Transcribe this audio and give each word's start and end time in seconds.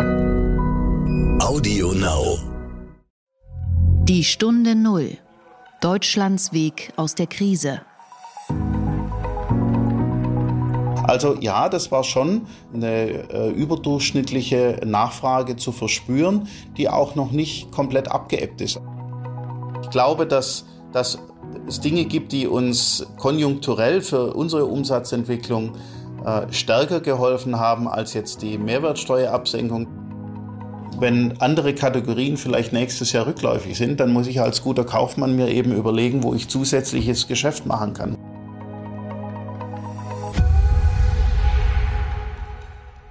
Audio 0.00 1.92
Now. 1.92 2.38
Die 4.04 4.24
Stunde 4.24 4.74
Null. 4.74 5.18
Deutschlands 5.82 6.54
Weg 6.54 6.90
aus 6.96 7.14
der 7.14 7.26
Krise. 7.26 7.82
Also 11.02 11.36
ja, 11.40 11.68
das 11.68 11.92
war 11.92 12.02
schon 12.04 12.46
eine 12.72 13.28
äh, 13.28 13.50
überdurchschnittliche 13.50 14.80
Nachfrage 14.86 15.56
zu 15.56 15.70
verspüren, 15.70 16.48
die 16.78 16.88
auch 16.88 17.14
noch 17.14 17.30
nicht 17.30 17.70
komplett 17.70 18.10
abgeebbt 18.10 18.62
ist. 18.62 18.80
Ich 19.82 19.90
glaube, 19.90 20.26
dass, 20.26 20.64
dass 20.92 21.18
es 21.66 21.80
Dinge 21.80 22.06
gibt, 22.06 22.32
die 22.32 22.46
uns 22.46 23.06
konjunkturell 23.18 24.00
für 24.00 24.32
unsere 24.32 24.64
Umsatzentwicklung 24.64 25.74
äh, 25.74 25.99
stärker 26.50 27.00
geholfen 27.00 27.58
haben 27.58 27.88
als 27.88 28.14
jetzt 28.14 28.42
die 28.42 28.58
Mehrwertsteuerabsenkung. 28.58 29.88
Wenn 30.98 31.40
andere 31.40 31.74
Kategorien 31.74 32.36
vielleicht 32.36 32.72
nächstes 32.72 33.12
Jahr 33.12 33.26
rückläufig 33.26 33.78
sind, 33.78 34.00
dann 34.00 34.12
muss 34.12 34.26
ich 34.26 34.40
als 34.40 34.62
guter 34.62 34.84
Kaufmann 34.84 35.34
mir 35.34 35.48
eben 35.48 35.72
überlegen, 35.72 36.22
wo 36.22 36.34
ich 36.34 36.48
zusätzliches 36.48 37.26
Geschäft 37.26 37.64
machen 37.64 37.94
kann. 37.94 38.18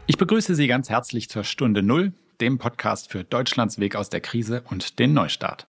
Ich 0.05 0.17
begrüße 0.17 0.55
Sie 0.55 0.67
ganz 0.67 0.89
herzlich 0.89 1.29
zur 1.29 1.43
Stunde 1.43 1.81
Null, 1.81 2.13
dem 2.41 2.57
Podcast 2.57 3.11
für 3.11 3.23
Deutschlands 3.23 3.79
Weg 3.79 3.95
aus 3.95 4.09
der 4.09 4.21
Krise 4.21 4.63
und 4.69 4.99
den 4.99 5.13
Neustart. 5.13 5.67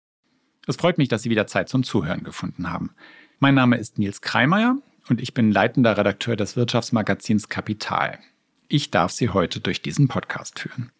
Es 0.66 0.76
freut 0.76 0.98
mich, 0.98 1.08
dass 1.08 1.22
Sie 1.22 1.30
wieder 1.30 1.46
Zeit 1.46 1.68
zum 1.68 1.82
Zuhören 1.84 2.22
gefunden 2.22 2.70
haben. 2.70 2.90
Mein 3.38 3.54
Name 3.54 3.76
ist 3.76 3.98
Nils 3.98 4.20
Kreimeier 4.20 4.76
und 5.08 5.20
ich 5.20 5.34
bin 5.34 5.50
leitender 5.52 5.96
Redakteur 5.96 6.36
des 6.36 6.56
Wirtschaftsmagazins 6.56 7.48
Kapital. 7.48 8.18
Ich 8.68 8.90
darf 8.90 9.12
Sie 9.12 9.30
heute 9.30 9.60
durch 9.60 9.82
diesen 9.82 10.08
Podcast 10.08 10.60
führen. 10.60 10.92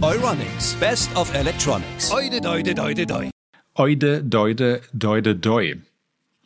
Euronics, 0.00 0.74
Best 0.74 1.14
of 1.16 1.34
Electronics. 1.34 2.12
Oide, 2.12 2.40
doide, 2.40 2.74
doide, 2.74 3.06
doi. 3.06 3.30
Oide, 3.74 4.22
doide, 4.22 4.82
doide, 4.92 5.36
doi. 5.36 5.80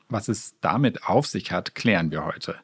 Was 0.09 0.29
es 0.29 0.55
damit 0.61 1.05
auf 1.05 1.27
sich 1.27 1.53
hat, 1.53 1.75
klären 1.75 2.11
wir 2.11 2.25
heute. 2.25 2.57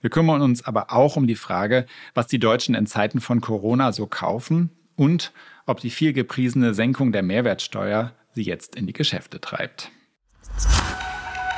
Wir 0.00 0.10
kümmern 0.10 0.42
uns 0.42 0.64
aber 0.64 0.92
auch 0.92 1.16
um 1.16 1.26
die 1.26 1.36
Frage, 1.36 1.86
was 2.14 2.26
die 2.26 2.38
Deutschen 2.38 2.74
in 2.74 2.86
Zeiten 2.86 3.20
von 3.20 3.40
Corona 3.40 3.92
so 3.92 4.06
kaufen 4.06 4.70
und 4.94 5.32
ob 5.66 5.80
die 5.80 5.90
viel 5.90 6.12
gepriesene 6.12 6.74
Senkung 6.74 7.12
der 7.12 7.22
Mehrwertsteuer 7.22 8.12
sie 8.34 8.42
jetzt 8.42 8.76
in 8.76 8.86
die 8.86 8.92
Geschäfte 8.92 9.40
treibt. 9.40 9.90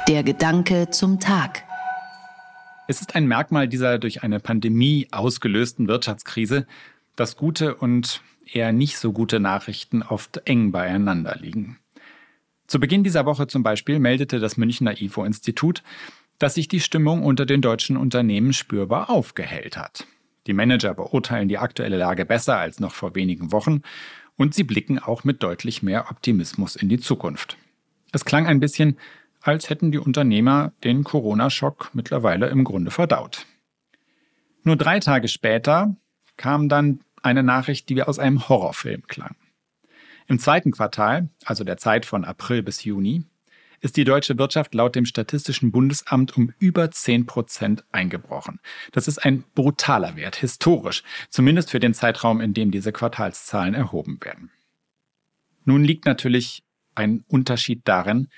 Der 0.08 0.22
Gedanke 0.22 0.88
zum 0.90 1.20
Tag. 1.20 1.67
Es 2.90 3.02
ist 3.02 3.14
ein 3.14 3.26
Merkmal 3.26 3.68
dieser 3.68 3.98
durch 3.98 4.22
eine 4.22 4.40
Pandemie 4.40 5.08
ausgelösten 5.10 5.88
Wirtschaftskrise, 5.88 6.66
dass 7.16 7.36
gute 7.36 7.74
und 7.74 8.22
eher 8.50 8.72
nicht 8.72 8.96
so 8.96 9.12
gute 9.12 9.40
Nachrichten 9.40 10.02
oft 10.02 10.40
eng 10.46 10.72
beieinander 10.72 11.36
liegen. 11.38 11.78
Zu 12.66 12.80
Beginn 12.80 13.04
dieser 13.04 13.26
Woche 13.26 13.46
zum 13.46 13.62
Beispiel 13.62 13.98
meldete 13.98 14.40
das 14.40 14.56
Münchner 14.56 14.98
IFO-Institut, 15.02 15.82
dass 16.38 16.54
sich 16.54 16.66
die 16.66 16.80
Stimmung 16.80 17.24
unter 17.24 17.44
den 17.44 17.60
deutschen 17.60 17.98
Unternehmen 17.98 18.54
spürbar 18.54 19.10
aufgehellt 19.10 19.76
hat. 19.76 20.06
Die 20.46 20.54
Manager 20.54 20.94
beurteilen 20.94 21.48
die 21.48 21.58
aktuelle 21.58 21.98
Lage 21.98 22.24
besser 22.24 22.56
als 22.56 22.80
noch 22.80 22.94
vor 22.94 23.14
wenigen 23.14 23.52
Wochen 23.52 23.82
und 24.36 24.54
sie 24.54 24.64
blicken 24.64 24.98
auch 24.98 25.24
mit 25.24 25.42
deutlich 25.42 25.82
mehr 25.82 26.10
Optimismus 26.10 26.74
in 26.74 26.88
die 26.88 27.00
Zukunft. 27.00 27.58
Es 28.12 28.24
klang 28.24 28.46
ein 28.46 28.60
bisschen, 28.60 28.96
als 29.40 29.70
hätten 29.70 29.92
die 29.92 29.98
Unternehmer 29.98 30.72
den 30.84 31.04
Corona-Schock 31.04 31.90
mittlerweile 31.92 32.48
im 32.48 32.64
Grunde 32.64 32.90
verdaut. 32.90 33.46
Nur 34.62 34.76
drei 34.76 35.00
Tage 35.00 35.28
später 35.28 35.96
kam 36.36 36.68
dann 36.68 37.00
eine 37.22 37.42
Nachricht, 37.42 37.88
die 37.88 37.96
wie 37.96 38.02
aus 38.02 38.18
einem 38.18 38.48
Horrorfilm 38.48 39.06
klang. 39.06 39.36
Im 40.26 40.38
zweiten 40.38 40.72
Quartal, 40.72 41.30
also 41.44 41.64
der 41.64 41.78
Zeit 41.78 42.04
von 42.04 42.24
April 42.24 42.62
bis 42.62 42.84
Juni, 42.84 43.24
ist 43.80 43.96
die 43.96 44.04
deutsche 44.04 44.36
Wirtschaft 44.38 44.74
laut 44.74 44.94
dem 44.94 45.06
Statistischen 45.06 45.70
Bundesamt 45.70 46.36
um 46.36 46.52
über 46.58 46.90
10 46.90 47.26
Prozent 47.26 47.84
eingebrochen. 47.92 48.60
Das 48.92 49.08
ist 49.08 49.18
ein 49.18 49.44
brutaler 49.54 50.16
Wert, 50.16 50.36
historisch, 50.36 51.02
zumindest 51.30 51.70
für 51.70 51.80
den 51.80 51.94
Zeitraum, 51.94 52.40
in 52.40 52.54
dem 52.54 52.70
diese 52.70 52.92
Quartalszahlen 52.92 53.74
erhoben 53.74 54.18
werden. 54.20 54.50
Nun 55.64 55.84
liegt 55.84 56.06
natürlich 56.06 56.64
ein 56.94 57.24
Unterschied 57.28 57.82
darin, 57.84 58.28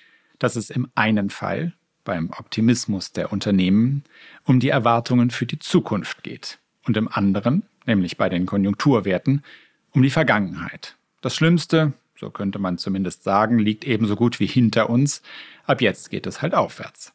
dass 0.41 0.57
es 0.57 0.71
im 0.71 0.89
einen 0.97 1.31
Fall, 1.31 1.75
beim 2.03 2.31
Optimismus 2.31 3.13
der 3.13 3.33
Unternehmen, 3.33 4.03
um 4.45 4.59
die 4.59 4.71
Erwartungen 4.71 5.31
für 5.31 5.47
die 5.47 5.61
Zukunft 5.61 6.25
geht 6.25 6.59
und 6.85 6.97
im 6.97 7.07
anderen, 7.07 7.63
nämlich 7.87 8.17
bei 8.17 8.29
den 8.29 8.47
Konjunkturwerten, 8.47 9.45
um 9.93 10.03
die 10.03 10.11
Vergangenheit. 10.11 10.97
Das 11.21 11.37
Schlimmste, 11.37 11.93
so 12.17 12.31
könnte 12.31 12.59
man 12.59 12.79
zumindest 12.79 13.23
sagen, 13.23 13.59
liegt 13.59 13.85
ebenso 13.85 14.17
gut 14.17 14.41
wie 14.41 14.47
hinter 14.47 14.91
uns. 14.91 15.23
Ab 15.67 15.81
jetzt 15.81 16.11
geht 16.11 16.27
es 16.27 16.43
halt 16.43 16.55
aufwärts. 16.55 17.13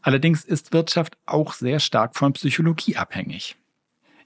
Allerdings 0.00 0.44
ist 0.44 0.72
Wirtschaft 0.72 1.18
auch 1.26 1.52
sehr 1.52 1.80
stark 1.80 2.16
von 2.16 2.32
Psychologie 2.32 2.96
abhängig. 2.96 3.56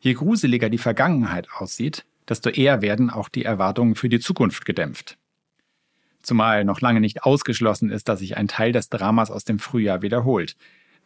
Je 0.01 0.15
gruseliger 0.15 0.71
die 0.71 0.79
Vergangenheit 0.79 1.49
aussieht, 1.53 2.05
desto 2.29 2.51
eher 2.51 2.83
werden 2.83 3.11
auch 3.11 3.29
die 3.29 3.45
Erwartungen 3.45 3.97
für 3.97 4.09
die 4.09 4.21
Zukunft 4.21 4.65
gedämpft. 4.65 5.19
Zumal 6.23 6.65
noch 6.65 6.81
lange 6.81 7.01
nicht 7.01 7.25
ausgeschlossen 7.25 7.91
ist, 7.91 8.09
dass 8.09 8.19
sich 8.21 8.37
ein 8.37 8.49
Teil 8.49 8.73
des 8.73 8.89
Dramas 8.89 9.31
aus 9.31 9.45
dem 9.45 9.59
Frühjahr 9.59 10.03
wiederholt, 10.03 10.57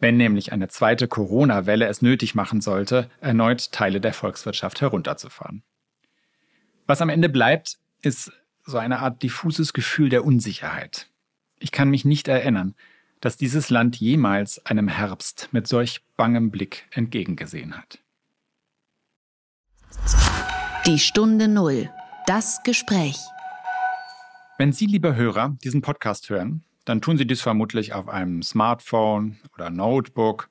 wenn 0.01 0.17
nämlich 0.17 0.53
eine 0.53 0.69
zweite 0.69 1.09
Corona-Welle 1.09 1.87
es 1.87 2.03
nötig 2.03 2.35
machen 2.35 2.61
sollte, 2.61 3.11
erneut 3.21 3.73
Teile 3.73 4.01
der 4.01 4.13
Volkswirtschaft 4.13 4.81
herunterzufahren. 4.81 5.63
Was 6.87 7.01
am 7.01 7.09
Ende 7.09 7.29
bleibt, 7.29 7.79
ist 8.03 8.33
so 8.65 8.79
eine 8.79 8.99
Art 8.99 9.23
diffuses 9.23 9.73
Gefühl 9.73 10.09
der 10.09 10.25
Unsicherheit. 10.25 11.09
Ich 11.59 11.73
kann 11.73 11.91
mich 11.91 12.05
nicht 12.05 12.29
erinnern, 12.29 12.75
dass 13.21 13.37
dieses 13.37 13.71
Land 13.71 13.97
jemals 13.97 14.65
einem 14.67 14.89
Herbst 14.89 15.49
mit 15.53 15.67
solch 15.67 16.03
bangem 16.17 16.51
Blick 16.51 16.87
entgegengesehen 16.91 17.77
hat. 17.77 17.99
Die 20.87 20.99
Stunde 20.99 21.49
Null. 21.49 21.89
Das 22.27 22.63
Gespräch. 22.63 23.17
Wenn 24.57 24.71
Sie, 24.71 24.87
liebe 24.87 25.17
Hörer, 25.17 25.57
diesen 25.65 25.83
Podcast 25.83 26.31
hören, 26.31 26.63
dann 26.85 27.01
tun 27.01 27.19
Sie 27.19 27.27
dies 27.27 27.41
vermutlich 27.41 27.93
auf 27.93 28.09
einem 28.09 28.41
Smartphone 28.43 29.39
oder 29.53 29.69
Notebook 29.69 30.49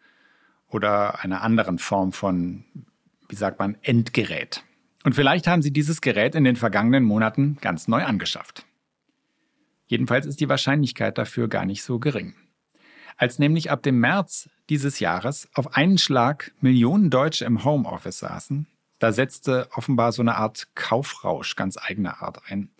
oder 0.67 1.23
einer 1.23 1.41
anderen 1.41 1.79
Form 1.79 2.11
von, 2.11 2.65
wie 3.29 3.35
sagt 3.35 3.59
man, 3.59 3.77
Endgerät. 3.81 4.65
Und 5.05 5.15
vielleicht 5.15 5.47
haben 5.47 5.61
Sie 5.61 5.71
dieses 5.71 6.01
Gerät 6.01 6.35
in 6.35 6.43
den 6.43 6.57
vergangenen 6.57 7.05
Monaten 7.05 7.57
ganz 7.61 7.87
neu 7.87 8.03
angeschafft. 8.03 8.65
Jedenfalls 9.87 10.25
ist 10.25 10.41
die 10.41 10.49
Wahrscheinlichkeit 10.49 11.17
dafür 11.17 11.47
gar 11.47 11.65
nicht 11.65 11.83
so 11.83 11.97
gering. 11.99 12.35
Als 13.15 13.39
nämlich 13.39 13.71
ab 13.71 13.83
dem 13.83 14.01
März 14.01 14.49
dieses 14.69 14.99
Jahres 14.99 15.47
auf 15.53 15.77
einen 15.77 15.97
Schlag 15.97 16.51
Millionen 16.59 17.09
Deutsche 17.09 17.45
im 17.45 17.63
Homeoffice 17.63 18.19
saßen, 18.19 18.67
da 18.99 19.13
setzte 19.13 19.69
offenbar 19.71 20.11
so 20.11 20.21
eine 20.21 20.35
Art 20.35 20.67
Kaufrausch 20.75 21.55
ganz 21.55 21.77
eigener 21.77 22.21
Art 22.21 22.41
ein. 22.47 22.72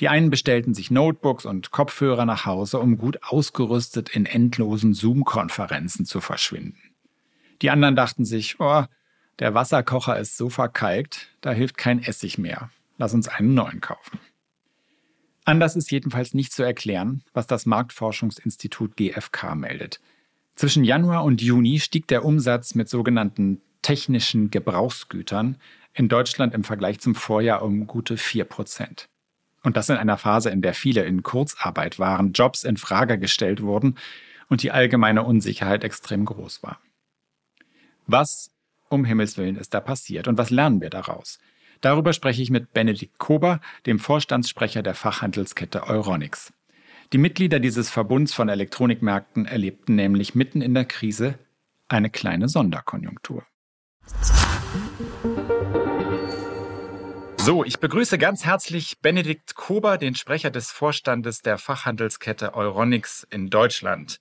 Die 0.00 0.08
einen 0.08 0.30
bestellten 0.30 0.74
sich 0.74 0.90
Notebooks 0.90 1.46
und 1.46 1.70
Kopfhörer 1.70 2.26
nach 2.26 2.44
Hause, 2.44 2.78
um 2.78 2.98
gut 2.98 3.22
ausgerüstet 3.22 4.10
in 4.10 4.26
endlosen 4.26 4.92
Zoom-Konferenzen 4.92 6.04
zu 6.04 6.20
verschwinden. 6.20 6.78
Die 7.62 7.70
anderen 7.70 7.96
dachten 7.96 8.24
sich, 8.24 8.60
oh, 8.60 8.84
der 9.38 9.54
Wasserkocher 9.54 10.18
ist 10.18 10.36
so 10.36 10.50
verkalkt, 10.50 11.28
da 11.40 11.52
hilft 11.52 11.78
kein 11.78 12.02
Essig 12.02 12.36
mehr. 12.38 12.70
Lass 12.98 13.14
uns 13.14 13.28
einen 13.28 13.54
neuen 13.54 13.80
kaufen. 13.80 14.18
Anders 15.44 15.76
ist 15.76 15.90
jedenfalls 15.90 16.34
nicht 16.34 16.52
zu 16.52 16.62
erklären, 16.62 17.22
was 17.32 17.46
das 17.46 17.66
Marktforschungsinstitut 17.66 18.96
GfK 18.96 19.54
meldet. 19.54 20.00
Zwischen 20.56 20.84
Januar 20.84 21.24
und 21.24 21.40
Juni 21.40 21.78
stieg 21.78 22.08
der 22.08 22.24
Umsatz 22.24 22.74
mit 22.74 22.88
sogenannten 22.88 23.60
technischen 23.82 24.50
Gebrauchsgütern 24.50 25.56
in 25.92 26.08
Deutschland 26.08 26.54
im 26.54 26.64
Vergleich 26.64 26.98
zum 26.98 27.14
Vorjahr 27.14 27.62
um 27.62 27.86
gute 27.86 28.16
4 28.16 28.44
Prozent. 28.44 29.08
Und 29.66 29.76
das 29.76 29.88
in 29.88 29.96
einer 29.96 30.16
Phase, 30.16 30.50
in 30.50 30.62
der 30.62 30.74
viele 30.74 31.02
in 31.02 31.24
Kurzarbeit 31.24 31.98
waren, 31.98 32.30
Jobs 32.30 32.62
in 32.62 32.76
Frage 32.76 33.18
gestellt 33.18 33.62
wurden 33.62 33.96
und 34.48 34.62
die 34.62 34.70
allgemeine 34.70 35.24
Unsicherheit 35.24 35.82
extrem 35.82 36.24
groß 36.24 36.62
war. 36.62 36.78
Was 38.06 38.52
um 38.90 39.04
Himmels 39.04 39.36
Willen 39.38 39.56
ist 39.56 39.74
da 39.74 39.80
passiert 39.80 40.28
und 40.28 40.38
was 40.38 40.50
lernen 40.50 40.80
wir 40.80 40.90
daraus? 40.90 41.40
Darüber 41.80 42.12
spreche 42.12 42.42
ich 42.42 42.50
mit 42.50 42.74
Benedikt 42.74 43.18
Kober, 43.18 43.60
dem 43.86 43.98
Vorstandssprecher 43.98 44.84
der 44.84 44.94
Fachhandelskette 44.94 45.82
Euronics. 45.88 46.52
Die 47.12 47.18
Mitglieder 47.18 47.58
dieses 47.58 47.90
Verbunds 47.90 48.32
von 48.32 48.48
Elektronikmärkten 48.48 49.46
erlebten 49.46 49.96
nämlich 49.96 50.36
mitten 50.36 50.62
in 50.62 50.74
der 50.74 50.84
Krise 50.84 51.40
eine 51.88 52.08
kleine 52.08 52.48
Sonderkonjunktur. 52.48 53.44
So, 57.46 57.64
ich 57.64 57.78
begrüße 57.78 58.18
ganz 58.18 58.44
herzlich 58.44 58.98
Benedikt 59.02 59.54
Kober, 59.54 59.98
den 59.98 60.16
Sprecher 60.16 60.50
des 60.50 60.72
Vorstandes 60.72 61.42
der 61.42 61.58
Fachhandelskette 61.58 62.54
Euronics 62.54 63.24
in 63.30 63.50
Deutschland. 63.50 64.20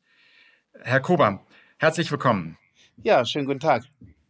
Herr 0.83 1.00
Kober, 1.00 1.44
herzlich 1.80 2.12
willkommen. 2.12 2.56
Ja, 3.01 3.25
schönen 3.25 3.48
guten 3.48 3.62
Tag. 3.62 3.86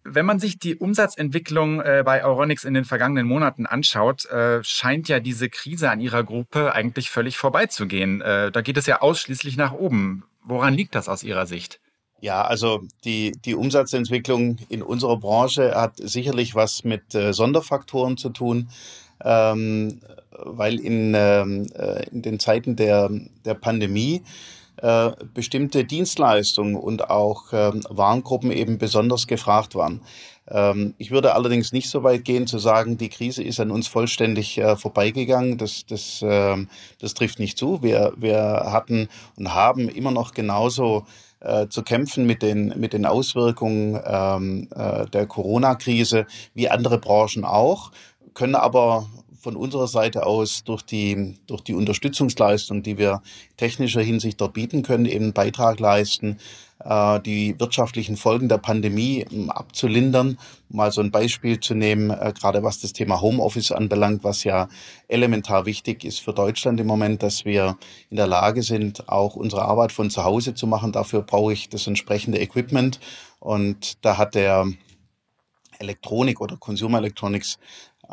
Wenn 0.06 0.26
man 0.26 0.40
sich 0.40 0.60
die 0.60 0.78
Umsatzentwicklung 0.78 1.82
äh, 1.82 2.04
bei 2.06 2.24
Euronics 2.24 2.64
in 2.64 2.74
den 2.74 2.86
vergangenen 2.86 3.28
Monaten 3.28 3.66
anschaut, 3.66 4.28
äh, 4.28 4.64
scheint 4.64 5.10
ja 5.10 5.20
diese 5.20 5.50
Krise 5.50 5.90
an 5.90 6.00
Ihrer 6.00 6.24
Gruppe 6.24 6.72
eigentlich 6.72 7.10
völlig 7.10 7.38
vorbeizugehen. 7.38 8.22
Äh, 8.22 8.50
da 8.54 8.62
geht 8.62 8.78
es 8.78 8.86
ja 8.86 9.02
ausschließlich 9.02 9.58
nach 9.58 9.74
oben. 9.74 10.24
Woran 10.42 10.74
liegt 10.74 10.96
das 10.96 11.10
aus 11.10 11.22
Ihrer 11.22 11.48
Sicht? 11.48 11.82
Ja, 12.26 12.42
also 12.42 12.82
die, 13.04 13.34
die 13.46 13.54
Umsatzentwicklung 13.54 14.58
in 14.68 14.82
unserer 14.82 15.18
Branche 15.18 15.76
hat 15.76 15.98
sicherlich 15.98 16.56
was 16.56 16.84
mit 16.84 17.14
äh, 17.14 17.34
Sonderfaktoren 17.34 18.18
zu 18.18 18.30
tun, 18.30 18.70
ähm, 19.24 20.00
weil 20.32 20.80
in, 20.80 21.14
ähm, 21.16 21.68
äh, 21.76 22.10
in 22.10 22.24
den 22.24 22.40
Zeiten 22.40 22.76
der, 22.76 23.12
der 23.46 23.54
Pandemie 23.54 24.24
äh, 24.78 25.12
bestimmte 25.36 25.86
Dienstleistungen 25.86 26.76
und 26.76 27.12
auch 27.12 27.54
ähm, 27.54 27.84
Warengruppen 27.90 28.50
eben 28.50 28.80
besonders 28.80 29.28
gefragt 29.28 29.76
waren. 29.76 30.02
Ähm, 30.48 30.96
ich 30.98 31.12
würde 31.12 31.36
allerdings 31.36 31.74
nicht 31.74 31.92
so 31.92 32.02
weit 32.02 32.26
gehen 32.26 32.48
zu 32.48 32.58
sagen, 32.58 32.98
die 32.98 33.10
Krise 33.10 33.44
ist 33.44 33.60
an 33.60 33.70
uns 33.70 33.88
vollständig 33.88 34.58
äh, 34.58 34.76
vorbeigegangen. 34.76 35.60
Das, 35.60 35.86
das, 35.86 36.24
äh, 36.24 36.58
das 37.00 37.14
trifft 37.14 37.38
nicht 37.38 37.60
zu. 37.60 37.84
Wir, 37.84 38.14
wir 38.18 38.40
hatten 38.72 39.10
und 39.36 39.54
haben 39.54 39.90
immer 39.90 40.12
noch 40.12 40.34
genauso 40.34 41.06
äh, 41.46 41.70
zu 41.70 41.84
kämpfen 41.84 42.26
mit 42.26 42.42
den, 42.42 42.74
mit 42.78 42.94
den 42.94 43.06
Auswirkungen 43.06 44.00
ähm, 44.06 44.68
äh, 44.76 45.06
der 45.08 45.28
Corona-Krise 45.28 46.26
wie 46.54 46.70
andere 46.70 46.98
Branchen 46.98 47.46
auch, 47.46 47.92
können 48.34 48.56
aber 48.56 49.08
von 49.46 49.56
unserer 49.56 49.88
Seite 49.88 50.26
aus 50.26 50.64
durch 50.64 50.82
die, 50.82 51.38
durch 51.46 51.62
die 51.62 51.76
Unterstützungsleistung, 51.76 52.82
die 52.82 52.98
wir 52.98 53.22
technischer 53.58 54.02
Hinsicht 54.02 54.42
dort 54.42 54.54
bieten 54.54 54.82
können, 54.82 55.06
eben 55.06 55.26
einen 55.26 55.34
Beitrag 55.34 55.80
leisten, 55.80 56.40
äh, 56.84 57.20
die 57.20 57.54
wirtschaftlichen 57.60 58.18
Folgen 58.18 58.50
der 58.50 58.58
Pandemie 58.58 59.24
ähm, 59.32 59.52
abzulindern. 59.52 60.40
Mal 60.70 60.92
so 60.92 61.02
ein 61.02 61.12
Beispiel 61.12 61.60
zu 61.60 61.76
nehmen, 61.76 62.10
äh, 62.10 62.34
gerade 62.36 62.64
was 62.64 62.82
das 62.82 62.94
Thema 62.94 63.22
Homeoffice 63.22 63.72
anbelangt, 63.72 64.24
was 64.24 64.44
ja 64.44 64.68
elementar 65.08 65.68
wichtig 65.68 66.04
ist 66.06 66.22
für 66.22 66.34
Deutschland 66.34 66.80
im 66.80 66.88
Moment, 66.88 67.22
dass 67.22 67.46
wir 67.46 67.78
in 68.10 68.18
der 68.18 68.26
Lage 68.26 68.64
sind, 68.64 69.08
auch 69.10 69.36
unsere 69.36 69.62
Arbeit 69.62 69.92
von 69.92 70.10
zu 70.10 70.24
Hause 70.24 70.56
zu 70.56 70.66
machen. 70.66 70.92
Dafür 70.92 71.22
brauche 71.22 71.54
ich 71.54 71.70
das 71.70 71.86
entsprechende 71.86 72.42
Equipment. 72.42 73.00
Und 73.40 74.04
da 74.04 74.18
hat 74.18 74.34
der 74.34 74.66
Elektronik 75.80 76.42
oder 76.42 76.58
Consumer 76.58 76.98
Electronics 76.98 77.60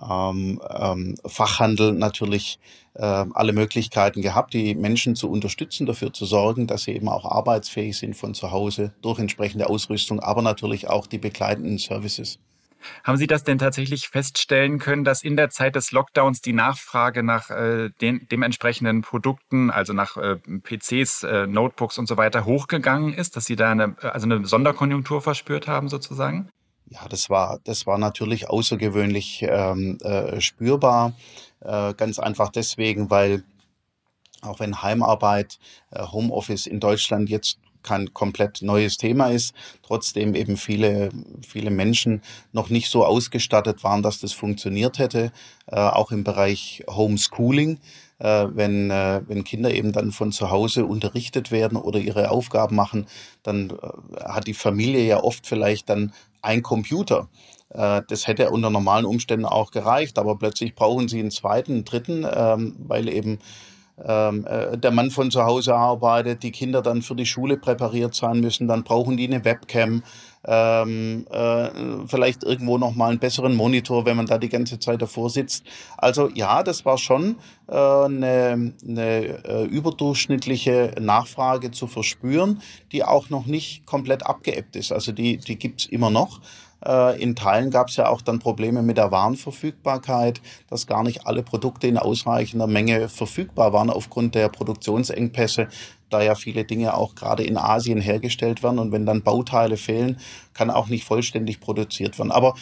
ähm, 0.00 0.60
ähm, 0.68 1.16
Fachhandel 1.26 1.92
natürlich 1.92 2.58
äh, 2.94 3.02
alle 3.02 3.52
Möglichkeiten 3.52 4.22
gehabt, 4.22 4.54
die 4.54 4.74
Menschen 4.74 5.16
zu 5.16 5.30
unterstützen, 5.30 5.86
dafür 5.86 6.12
zu 6.12 6.24
sorgen, 6.26 6.66
dass 6.66 6.84
sie 6.84 6.92
eben 6.92 7.08
auch 7.08 7.24
arbeitsfähig 7.24 7.96
sind 7.96 8.16
von 8.16 8.34
zu 8.34 8.50
Hause 8.50 8.92
durch 9.02 9.18
entsprechende 9.18 9.68
Ausrüstung, 9.68 10.20
aber 10.20 10.42
natürlich 10.42 10.88
auch 10.88 11.06
die 11.06 11.18
begleitenden 11.18 11.78
Services. 11.78 12.38
Haben 13.04 13.16
Sie 13.16 13.26
das 13.26 13.44
denn 13.44 13.58
tatsächlich 13.58 14.08
feststellen 14.08 14.78
können, 14.78 15.04
dass 15.04 15.22
in 15.22 15.36
der 15.36 15.50
Zeit 15.50 15.76
des 15.76 15.92
Lockdowns 15.92 16.40
die 16.40 16.52
Nachfrage 16.52 17.22
nach 17.22 17.50
äh, 17.50 17.90
den 18.00 18.26
dementsprechenden 18.30 19.02
Produkten, 19.02 19.70
also 19.70 19.92
nach 19.92 20.16
äh, 20.16 20.36
PCs, 20.36 21.22
äh, 21.22 21.46
Notebooks 21.46 21.98
und 21.98 22.06
so 22.06 22.16
weiter, 22.16 22.44
hochgegangen 22.44 23.14
ist, 23.14 23.36
dass 23.36 23.44
Sie 23.44 23.56
da 23.56 23.70
eine, 23.70 23.96
also 24.00 24.26
eine 24.26 24.44
Sonderkonjunktur 24.44 25.20
verspürt 25.20 25.68
haben 25.68 25.88
sozusagen? 25.88 26.48
Ja, 26.92 27.08
das 27.08 27.30
war, 27.30 27.58
das 27.64 27.86
war 27.86 27.96
natürlich 27.96 28.50
außergewöhnlich 28.50 29.46
ähm, 29.48 29.98
äh, 30.02 30.40
spürbar. 30.40 31.14
Äh, 31.60 31.94
ganz 31.94 32.18
einfach 32.18 32.50
deswegen, 32.50 33.08
weil 33.08 33.44
auch 34.42 34.60
wenn 34.60 34.82
Heimarbeit, 34.82 35.58
äh, 35.90 36.02
Homeoffice 36.04 36.66
in 36.66 36.80
Deutschland 36.80 37.30
jetzt 37.30 37.58
kein 37.82 38.12
komplett 38.12 38.60
neues 38.62 38.96
Thema 38.98 39.28
ist, 39.28 39.54
trotzdem 39.82 40.34
eben 40.34 40.56
viele, 40.56 41.08
viele 41.46 41.70
Menschen 41.70 42.22
noch 42.52 42.68
nicht 42.68 42.90
so 42.90 43.06
ausgestattet 43.06 43.82
waren, 43.82 44.02
dass 44.02 44.20
das 44.20 44.32
funktioniert 44.32 44.98
hätte, 44.98 45.32
äh, 45.68 45.76
auch 45.76 46.12
im 46.12 46.24
Bereich 46.24 46.84
Homeschooling 46.88 47.80
äh, 48.22 48.46
wenn, 48.54 48.90
äh, 48.90 49.20
wenn 49.26 49.42
Kinder 49.44 49.72
eben 49.72 49.92
dann 49.92 50.12
von 50.12 50.30
zu 50.30 50.50
Hause 50.50 50.86
unterrichtet 50.86 51.50
werden 51.50 51.76
oder 51.76 51.98
ihre 51.98 52.30
Aufgaben 52.30 52.76
machen, 52.76 53.06
dann 53.42 53.70
äh, 53.70 54.20
hat 54.24 54.46
die 54.46 54.54
Familie 54.54 55.04
ja 55.04 55.22
oft 55.22 55.46
vielleicht 55.46 55.88
dann 55.88 56.12
ein 56.42 56.62
Computer. 56.62 57.28
Äh, 57.70 58.02
das 58.08 58.26
hätte 58.26 58.50
unter 58.50 58.70
normalen 58.70 59.06
Umständen 59.06 59.46
auch 59.46 59.70
gereicht, 59.70 60.18
aber 60.18 60.36
plötzlich 60.36 60.74
brauchen 60.74 61.08
sie 61.08 61.20
einen 61.20 61.30
zweiten, 61.30 61.72
einen 61.72 61.84
dritten, 61.84 62.26
ähm, 62.30 62.76
weil 62.78 63.08
eben 63.08 63.38
ähm, 64.04 64.46
äh, 64.46 64.76
der 64.76 64.90
Mann 64.90 65.10
von 65.10 65.30
zu 65.30 65.44
Hause 65.44 65.74
arbeitet, 65.74 66.42
die 66.42 66.50
Kinder 66.50 66.82
dann 66.82 67.02
für 67.02 67.14
die 67.14 67.26
Schule 67.26 67.56
präpariert 67.56 68.14
sein 68.14 68.40
müssen, 68.40 68.68
dann 68.68 68.84
brauchen 68.84 69.16
die 69.16 69.26
eine 69.26 69.44
Webcam, 69.44 70.02
ähm, 70.44 71.26
äh, 71.30 71.68
vielleicht 72.06 72.42
irgendwo 72.42 72.78
noch 72.78 72.94
mal 72.94 73.10
einen 73.10 73.18
besseren 73.18 73.54
Monitor, 73.54 74.04
wenn 74.04 74.16
man 74.16 74.26
da 74.26 74.38
die 74.38 74.48
ganze 74.48 74.78
Zeit 74.78 75.00
davor 75.00 75.30
sitzt. 75.30 75.64
Also 75.96 76.28
ja, 76.34 76.62
das 76.62 76.84
war 76.84 76.98
schon 76.98 77.36
äh, 77.68 77.74
eine, 77.74 78.72
eine 78.86 79.44
äh, 79.44 79.64
überdurchschnittliche 79.64 80.94
Nachfrage 81.00 81.70
zu 81.70 81.86
verspüren, 81.86 82.60
die 82.90 83.04
auch 83.04 83.30
noch 83.30 83.46
nicht 83.46 83.86
komplett 83.86 84.26
abgeebbt 84.26 84.76
ist. 84.76 84.92
Also 84.92 85.12
die, 85.12 85.36
die 85.36 85.58
gibt's 85.58 85.86
immer 85.86 86.10
noch. 86.10 86.40
Äh, 86.84 87.22
in 87.22 87.36
Teilen 87.36 87.70
gab 87.70 87.88
es 87.88 87.96
ja 87.96 88.08
auch 88.08 88.22
dann 88.22 88.38
Probleme 88.38 88.82
mit 88.82 88.96
der 88.96 89.10
Warenverfügbarkeit, 89.10 90.40
dass 90.68 90.86
gar 90.86 91.02
nicht 91.02 91.26
alle 91.26 91.42
Produkte 91.42 91.86
in 91.86 91.98
ausreichender 91.98 92.66
Menge 92.66 93.08
verfügbar 93.08 93.72
waren 93.72 93.90
aufgrund 93.90 94.34
der 94.34 94.48
Produktionsengpässe 94.48 95.68
da 96.12 96.22
ja 96.22 96.34
viele 96.34 96.64
Dinge 96.64 96.94
auch 96.94 97.14
gerade 97.14 97.44
in 97.44 97.56
Asien 97.56 98.00
hergestellt 98.00 98.62
werden. 98.62 98.78
Und 98.78 98.92
wenn 98.92 99.06
dann 99.06 99.22
Bauteile 99.22 99.76
fehlen, 99.76 100.18
kann 100.54 100.70
auch 100.70 100.88
nicht 100.88 101.04
vollständig 101.04 101.60
produziert 101.60 102.18
werden. 102.18 102.32
Aber 102.32 102.54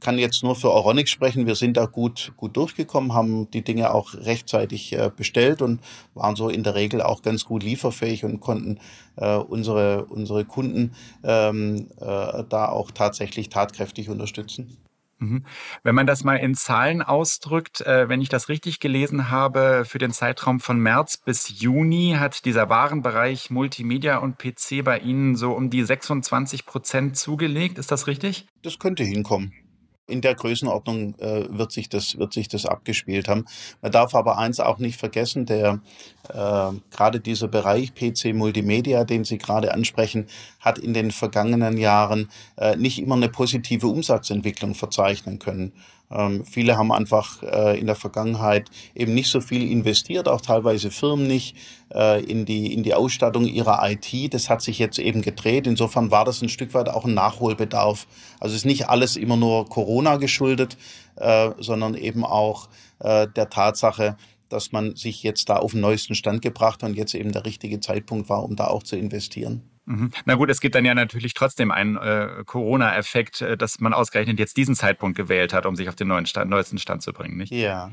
kann 0.00 0.18
jetzt 0.18 0.42
nur 0.42 0.56
für 0.56 0.72
Euronics 0.72 1.10
sprechen. 1.10 1.46
Wir 1.46 1.54
sind 1.54 1.76
da 1.76 1.86
gut, 1.86 2.32
gut 2.36 2.56
durchgekommen, 2.56 3.14
haben 3.14 3.50
die 3.50 3.62
Dinge 3.62 3.94
auch 3.94 4.14
rechtzeitig 4.14 4.92
äh, 4.92 5.10
bestellt 5.14 5.62
und 5.62 5.80
waren 6.14 6.36
so 6.36 6.48
in 6.48 6.62
der 6.62 6.74
Regel 6.74 7.00
auch 7.00 7.22
ganz 7.22 7.44
gut 7.44 7.62
lieferfähig 7.62 8.24
und 8.24 8.40
konnten 8.40 8.80
äh, 9.16 9.36
unsere, 9.36 10.06
unsere 10.06 10.44
Kunden 10.44 10.92
ähm, 11.22 11.88
äh, 12.00 12.44
da 12.48 12.68
auch 12.68 12.90
tatsächlich 12.90 13.50
tatkräftig 13.50 14.08
unterstützen. 14.08 14.76
Mhm. 15.18 15.44
Wenn 15.82 15.94
man 15.94 16.06
das 16.06 16.24
mal 16.24 16.36
in 16.36 16.54
Zahlen 16.54 17.02
ausdrückt, 17.02 17.80
äh, 17.80 18.08
wenn 18.08 18.20
ich 18.20 18.28
das 18.28 18.48
richtig 18.48 18.80
gelesen 18.80 19.30
habe, 19.30 19.84
für 19.86 19.98
den 19.98 20.12
Zeitraum 20.12 20.60
von 20.60 20.78
März 20.78 21.16
bis 21.16 21.60
Juni 21.60 22.16
hat 22.18 22.44
dieser 22.44 22.68
Warenbereich 22.68 23.50
Multimedia 23.50 24.18
und 24.18 24.38
PC 24.38 24.84
bei 24.84 24.98
Ihnen 24.98 25.36
so 25.36 25.52
um 25.52 25.70
die 25.70 25.82
26 25.82 26.66
Prozent 26.66 27.16
zugelegt. 27.16 27.78
Ist 27.78 27.90
das 27.90 28.06
richtig? 28.06 28.46
Das 28.62 28.78
könnte 28.78 29.02
hinkommen 29.02 29.52
in 30.08 30.20
der 30.22 30.34
Größenordnung 30.34 31.14
äh, 31.18 31.44
wird, 31.50 31.70
sich 31.70 31.88
das, 31.88 32.18
wird 32.18 32.32
sich 32.32 32.48
das 32.48 32.66
abgespielt 32.66 33.28
haben. 33.28 33.44
Man 33.82 33.92
darf 33.92 34.14
aber 34.14 34.38
eins 34.38 34.58
auch 34.58 34.78
nicht 34.78 34.98
vergessen, 34.98 35.46
der 35.46 35.80
äh, 36.30 36.72
gerade 36.90 37.20
dieser 37.20 37.48
Bereich 37.48 37.94
PC 37.94 38.34
Multimedia, 38.34 39.04
den 39.04 39.24
Sie 39.24 39.38
gerade 39.38 39.72
ansprechen, 39.72 40.26
hat 40.60 40.78
in 40.78 40.94
den 40.94 41.10
vergangenen 41.10 41.76
Jahren 41.76 42.30
äh, 42.56 42.76
nicht 42.76 42.98
immer 42.98 43.14
eine 43.14 43.28
positive 43.28 43.86
Umsatzentwicklung 43.86 44.74
verzeichnen 44.74 45.38
können. 45.38 45.72
Ähm, 46.10 46.44
viele 46.44 46.76
haben 46.76 46.90
einfach 46.90 47.42
äh, 47.42 47.78
in 47.78 47.86
der 47.86 47.94
Vergangenheit 47.94 48.70
eben 48.94 49.14
nicht 49.14 49.30
so 49.30 49.40
viel 49.40 49.70
investiert, 49.70 50.28
auch 50.28 50.40
teilweise 50.40 50.90
Firmen 50.90 51.26
nicht, 51.26 51.56
äh, 51.94 52.22
in, 52.24 52.44
die, 52.44 52.72
in 52.72 52.82
die 52.82 52.94
Ausstattung 52.94 53.44
ihrer 53.44 53.80
IT. 53.90 54.32
Das 54.32 54.48
hat 54.48 54.62
sich 54.62 54.78
jetzt 54.78 54.98
eben 54.98 55.22
gedreht. 55.22 55.66
Insofern 55.66 56.10
war 56.10 56.24
das 56.24 56.42
ein 56.42 56.48
Stück 56.48 56.74
weit 56.74 56.88
auch 56.88 57.04
ein 57.04 57.14
Nachholbedarf. 57.14 58.06
Also 58.40 58.56
ist 58.56 58.64
nicht 58.64 58.88
alles 58.88 59.16
immer 59.16 59.36
nur 59.36 59.68
Corona 59.68 60.16
geschuldet, 60.16 60.76
äh, 61.16 61.50
sondern 61.58 61.94
eben 61.94 62.24
auch 62.24 62.68
äh, 63.00 63.26
der 63.28 63.50
Tatsache, 63.50 64.16
dass 64.48 64.72
man 64.72 64.96
sich 64.96 65.22
jetzt 65.22 65.50
da 65.50 65.56
auf 65.56 65.72
den 65.72 65.82
neuesten 65.82 66.14
Stand 66.14 66.40
gebracht 66.40 66.82
hat 66.82 66.90
und 66.90 66.96
jetzt 66.96 67.14
eben 67.14 67.32
der 67.32 67.44
richtige 67.44 67.80
Zeitpunkt 67.80 68.30
war, 68.30 68.44
um 68.44 68.56
da 68.56 68.68
auch 68.68 68.82
zu 68.82 68.96
investieren. 68.96 69.62
Mhm. 69.88 70.10
Na 70.26 70.34
gut, 70.34 70.50
es 70.50 70.60
gibt 70.60 70.74
dann 70.74 70.84
ja 70.84 70.94
natürlich 70.94 71.32
trotzdem 71.32 71.70
einen 71.70 71.96
äh, 71.96 72.44
Corona-Effekt, 72.44 73.40
äh, 73.40 73.56
dass 73.56 73.80
man 73.80 73.94
ausgerechnet 73.94 74.38
jetzt 74.38 74.56
diesen 74.56 74.74
Zeitpunkt 74.74 75.16
gewählt 75.16 75.54
hat, 75.54 75.64
um 75.64 75.76
sich 75.76 75.88
auf 75.88 75.96
den 75.96 76.08
neuen 76.08 76.26
Stand, 76.26 76.50
neuesten 76.50 76.78
Stand 76.78 77.02
zu 77.02 77.12
bringen, 77.12 77.38
nicht? 77.38 77.52
Ja. 77.52 77.90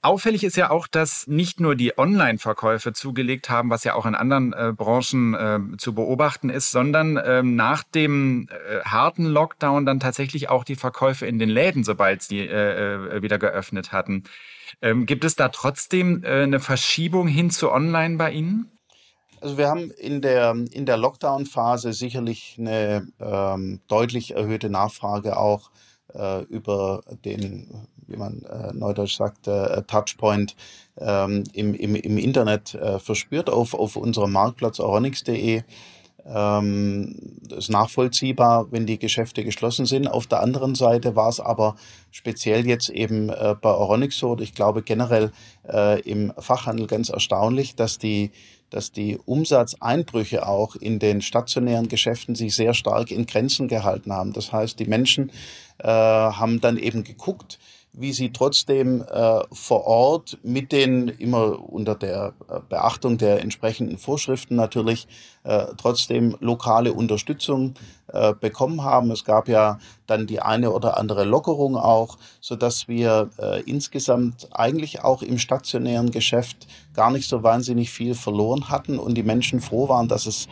Auffällig 0.00 0.44
ist 0.44 0.56
ja 0.56 0.70
auch, 0.70 0.86
dass 0.86 1.26
nicht 1.26 1.58
nur 1.58 1.74
die 1.74 1.98
Online-Verkäufe 1.98 2.92
zugelegt 2.92 3.50
haben, 3.50 3.68
was 3.68 3.82
ja 3.82 3.94
auch 3.94 4.06
in 4.06 4.14
anderen 4.14 4.52
äh, 4.52 4.72
Branchen 4.76 5.34
äh, 5.34 5.76
zu 5.76 5.92
beobachten 5.94 6.50
ist, 6.50 6.70
sondern 6.70 7.18
ähm, 7.24 7.56
nach 7.56 7.82
dem 7.82 8.48
äh, 8.48 8.80
harten 8.84 9.24
Lockdown 9.24 9.86
dann 9.86 9.98
tatsächlich 9.98 10.50
auch 10.50 10.62
die 10.62 10.76
Verkäufe 10.76 11.26
in 11.26 11.40
den 11.40 11.48
Läden, 11.48 11.82
sobald 11.82 12.22
sie 12.22 12.40
äh, 12.40 13.16
äh, 13.16 13.22
wieder 13.22 13.38
geöffnet 13.38 13.90
hatten. 13.90 14.22
Ähm, 14.82 15.06
gibt 15.06 15.24
es 15.24 15.34
da 15.34 15.48
trotzdem 15.48 16.22
eine 16.24 16.60
Verschiebung 16.60 17.26
hin 17.26 17.50
zu 17.50 17.72
Online 17.72 18.18
bei 18.18 18.30
Ihnen? 18.30 18.77
Also 19.40 19.58
wir 19.58 19.68
haben 19.68 19.90
in 19.92 20.20
der, 20.20 20.54
in 20.72 20.86
der 20.86 20.96
Lockdown-Phase 20.96 21.92
sicherlich 21.92 22.56
eine 22.58 23.06
ähm, 23.20 23.80
deutlich 23.88 24.34
erhöhte 24.34 24.70
Nachfrage 24.70 25.36
auch 25.36 25.70
äh, 26.14 26.42
über 26.44 27.02
den, 27.24 27.86
wie 28.06 28.16
man 28.16 28.42
äh, 28.42 28.72
neudeutsch 28.72 29.16
sagt, 29.16 29.46
äh, 29.46 29.82
Touchpoint 29.82 30.56
ähm, 30.98 31.44
im, 31.52 31.74
im, 31.74 31.94
im 31.94 32.18
Internet 32.18 32.74
äh, 32.74 32.98
verspürt 32.98 33.50
auf, 33.50 33.74
auf 33.74 33.96
unserem 33.96 34.32
Marktplatz 34.32 34.80
aronix.de. 34.80 35.62
Ähm, 36.30 37.38
ist 37.56 37.70
nachvollziehbar, 37.70 38.70
wenn 38.70 38.84
die 38.84 38.98
Geschäfte 38.98 39.44
geschlossen 39.44 39.86
sind. 39.86 40.08
Auf 40.08 40.26
der 40.26 40.40
anderen 40.42 40.74
Seite 40.74 41.16
war 41.16 41.30
es 41.30 41.40
aber 41.40 41.76
speziell 42.10 42.66
jetzt 42.66 42.90
eben 42.90 43.30
äh, 43.30 43.54
bei 43.58 43.70
Oronix 43.70 44.18
so, 44.18 44.32
und 44.32 44.42
ich 44.42 44.54
glaube 44.54 44.82
generell 44.82 45.32
äh, 45.66 46.00
im 46.02 46.34
Fachhandel 46.38 46.86
ganz 46.86 47.08
erstaunlich, 47.08 47.76
dass 47.76 47.96
die 47.96 48.30
dass 48.70 48.92
die 48.92 49.18
Umsatzeinbrüche 49.24 50.46
auch 50.46 50.76
in 50.76 50.98
den 50.98 51.22
stationären 51.22 51.88
Geschäften 51.88 52.34
sich 52.34 52.54
sehr 52.54 52.74
stark 52.74 53.10
in 53.10 53.26
Grenzen 53.26 53.68
gehalten 53.68 54.12
haben. 54.12 54.32
Das 54.32 54.52
heißt, 54.52 54.78
die 54.78 54.86
Menschen 54.86 55.30
äh, 55.78 55.88
haben 55.88 56.60
dann 56.60 56.76
eben 56.76 57.04
geguckt, 57.04 57.58
wie 58.00 58.12
sie 58.12 58.32
trotzdem 58.32 59.02
äh, 59.02 59.40
vor 59.52 59.84
Ort 59.86 60.38
mit 60.42 60.70
den 60.72 61.08
immer 61.08 61.58
unter 61.60 61.94
der 61.94 62.32
äh, 62.48 62.60
Beachtung 62.68 63.18
der 63.18 63.40
entsprechenden 63.40 63.98
Vorschriften 63.98 64.54
natürlich 64.54 65.08
äh, 65.42 65.66
trotzdem 65.76 66.36
lokale 66.40 66.92
Unterstützung 66.92 67.74
äh, 68.12 68.34
bekommen 68.34 68.84
haben. 68.84 69.10
Es 69.10 69.24
gab 69.24 69.48
ja 69.48 69.78
dann 70.06 70.26
die 70.26 70.40
eine 70.40 70.70
oder 70.70 70.96
andere 70.96 71.24
Lockerung 71.24 71.76
auch, 71.76 72.18
so 72.40 72.54
dass 72.54 72.86
wir 72.86 73.30
äh, 73.38 73.62
insgesamt 73.62 74.48
eigentlich 74.52 75.02
auch 75.02 75.22
im 75.22 75.38
stationären 75.38 76.10
Geschäft 76.10 76.68
gar 76.94 77.10
nicht 77.10 77.28
so 77.28 77.42
wahnsinnig 77.42 77.90
viel 77.90 78.14
verloren 78.14 78.68
hatten 78.68 78.98
und 78.98 79.14
die 79.14 79.24
Menschen 79.24 79.60
froh 79.60 79.88
waren, 79.88 80.08
dass 80.08 80.26
es 80.26 80.46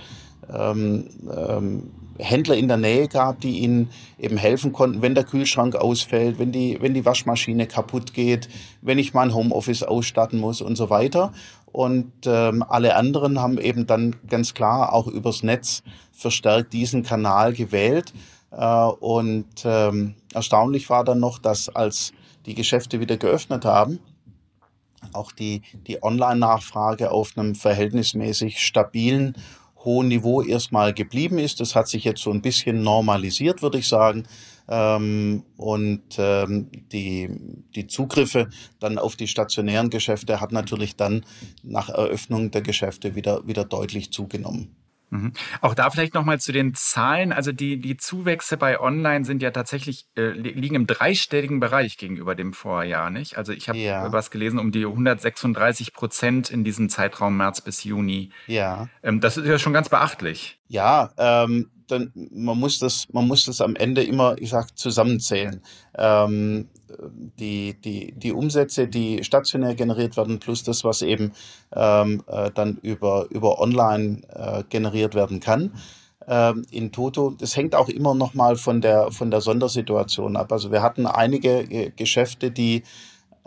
ähm, 0.53 1.09
ähm, 1.35 1.91
Händler 2.18 2.56
in 2.56 2.68
der 2.68 2.76
Nähe 2.76 3.08
gab, 3.08 3.40
die 3.40 3.58
ihnen 3.61 3.90
eben 4.18 4.37
helfen 4.37 4.73
konnten, 4.73 5.02
wenn 5.02 5.14
der 5.14 5.25
Kühlschrank 5.25 5.76
ausfällt, 5.76 6.38
wenn 6.38 6.52
die, 6.52 6.78
wenn 6.80 6.94
die 6.94 7.04
Waschmaschine 7.04 7.66
kaputt 7.66 8.14
geht, 8.14 8.49
wenn 8.82 8.99
ich 8.99 9.14
mein 9.14 9.35
Homeoffice 9.35 9.82
ausstatten 9.82 10.38
muss 10.40 10.61
und 10.61 10.76
so 10.76 10.90
weiter. 10.90 11.32
Und 11.66 12.12
ähm, 12.25 12.64
alle 12.66 12.96
anderen 12.96 13.40
haben 13.40 13.58
eben 13.58 13.87
dann 13.87 14.16
ganz 14.28 14.54
klar 14.54 14.92
auch 14.92 15.06
übers 15.06 15.42
Netz 15.42 15.82
verstärkt 16.12 16.73
diesen 16.73 17.02
Kanal 17.02 17.52
gewählt. 17.52 18.12
Äh, 18.50 18.64
und 18.64 19.46
ähm, 19.64 20.14
erstaunlich 20.32 20.88
war 20.88 21.04
dann 21.04 21.20
noch, 21.20 21.38
dass 21.38 21.68
als 21.68 22.12
die 22.46 22.54
Geschäfte 22.54 23.00
wieder 23.00 23.16
geöffnet 23.16 23.64
haben, 23.64 23.99
auch 25.12 25.32
die, 25.32 25.62
die 25.87 26.02
Online-Nachfrage 26.02 27.11
auf 27.11 27.37
einem 27.37 27.54
verhältnismäßig 27.54 28.61
stabilen 28.61 29.37
hohen 29.87 30.09
Niveau 30.09 30.43
erstmal 30.43 30.93
geblieben 30.93 31.38
ist. 31.38 31.61
Das 31.61 31.75
hat 31.75 31.88
sich 31.88 32.05
jetzt 32.05 32.21
so 32.21 32.31
ein 32.31 32.43
bisschen 32.43 32.83
normalisiert, 32.83 33.62
würde 33.62 33.78
ich 33.78 33.88
sagen. 33.88 34.25
Ähm, 34.69 35.45
und 35.57 36.02
ähm, 36.19 36.69
die, 36.93 37.31
die 37.75 37.87
Zugriffe 37.87 38.50
dann 38.81 38.99
auf 38.99 39.16
die 39.16 39.28
stationären 39.28 39.88
Geschäfte 39.88 40.40
hat 40.40 40.52
natürlich 40.52 40.97
dann 40.97 41.25
nach 41.62 41.88
Eröffnung 41.88 42.50
der 42.50 42.62
Geschäfte 42.62 43.14
wieder, 43.14 43.47
wieder 43.47 43.64
deutlich 43.64 44.12
zugenommen. 44.12 44.76
Mhm. 45.11 45.33
Auch 45.61 45.75
da 45.75 45.91
vielleicht 45.91 46.15
nochmal 46.15 46.41
zu 46.41 46.53
den 46.53 46.75
Zahlen. 46.75 47.33
Also 47.33 47.53
die, 47.53 47.81
die 47.81 47.97
Zuwächse 47.97 48.57
bei 48.57 48.81
Online 48.81 49.25
sind 49.25 49.43
ja 49.43 49.51
tatsächlich, 49.51 50.07
äh, 50.17 50.31
liegen 50.31 50.75
im 50.75 50.87
dreistelligen 50.87 51.61
Bereich 51.61 51.97
gegenüber 51.97 52.35
dem 52.35 52.53
Vorjahr, 52.53 53.11
nicht? 53.11 53.39
Also 53.39 53.53
ich 53.53 53.69
habe 53.69 53.79
ja. 53.79 54.13
was 54.13 54.31
gelesen 54.31 54.59
um 54.59 54.73
die 54.73 54.85
136 54.85 55.93
Prozent 55.93 56.51
in 56.51 56.65
diesem 56.65 56.89
Zeitraum 56.89 57.37
März 57.37 57.61
bis 57.61 57.85
Juni. 57.85 58.31
Ja. 58.47 58.89
Ähm, 59.03 59.21
das 59.21 59.37
ist 59.37 59.47
ja 59.47 59.59
schon 59.59 59.73
ganz 59.73 59.89
beachtlich. 59.89 60.59
Ja, 60.69 61.11
ähm, 61.17 61.71
dann, 61.87 62.12
man 62.14 62.59
muss 62.59 62.78
das, 62.78 63.07
man 63.12 63.26
muss 63.26 63.45
das 63.45 63.61
am 63.61 63.76
Ende 63.76 64.02
immer, 64.02 64.37
ich 64.38 64.50
sag, 64.50 64.76
zusammenzählen. 64.76 65.61
Ähm, 65.97 66.69
die, 67.38 67.75
die, 67.81 68.12
die 68.12 68.33
Umsätze, 68.33 68.88
die 68.88 69.25
stationär 69.25 69.75
generiert 69.75 70.16
werden, 70.16 70.38
plus 70.38 70.62
das, 70.62 70.85
was 70.85 71.02
eben 71.02 71.33
ähm, 71.75 72.23
äh, 72.26 72.50
dann 72.55 72.78
über, 72.83 73.26
über 73.31 73.61
online 73.61 74.23
äh, 74.31 74.62
generiert 74.69 75.14
werden 75.14 75.40
kann 75.40 75.73
ähm, 76.28 76.64
in 76.71 76.93
Toto. 76.93 77.31
Das 77.31 77.57
hängt 77.57 77.75
auch 77.75 77.88
immer 77.88 78.14
noch 78.14 78.35
mal 78.35 78.57
von 78.57 78.81
der, 78.81 79.11
von 79.11 79.31
der 79.31 79.40
Sondersituation 79.40 80.37
ab. 80.37 80.52
Also 80.52 80.71
wir 80.71 80.83
hatten 80.83 81.07
einige 81.07 81.61
äh, 81.61 81.90
Geschäfte, 81.90 82.50
die 82.50 82.83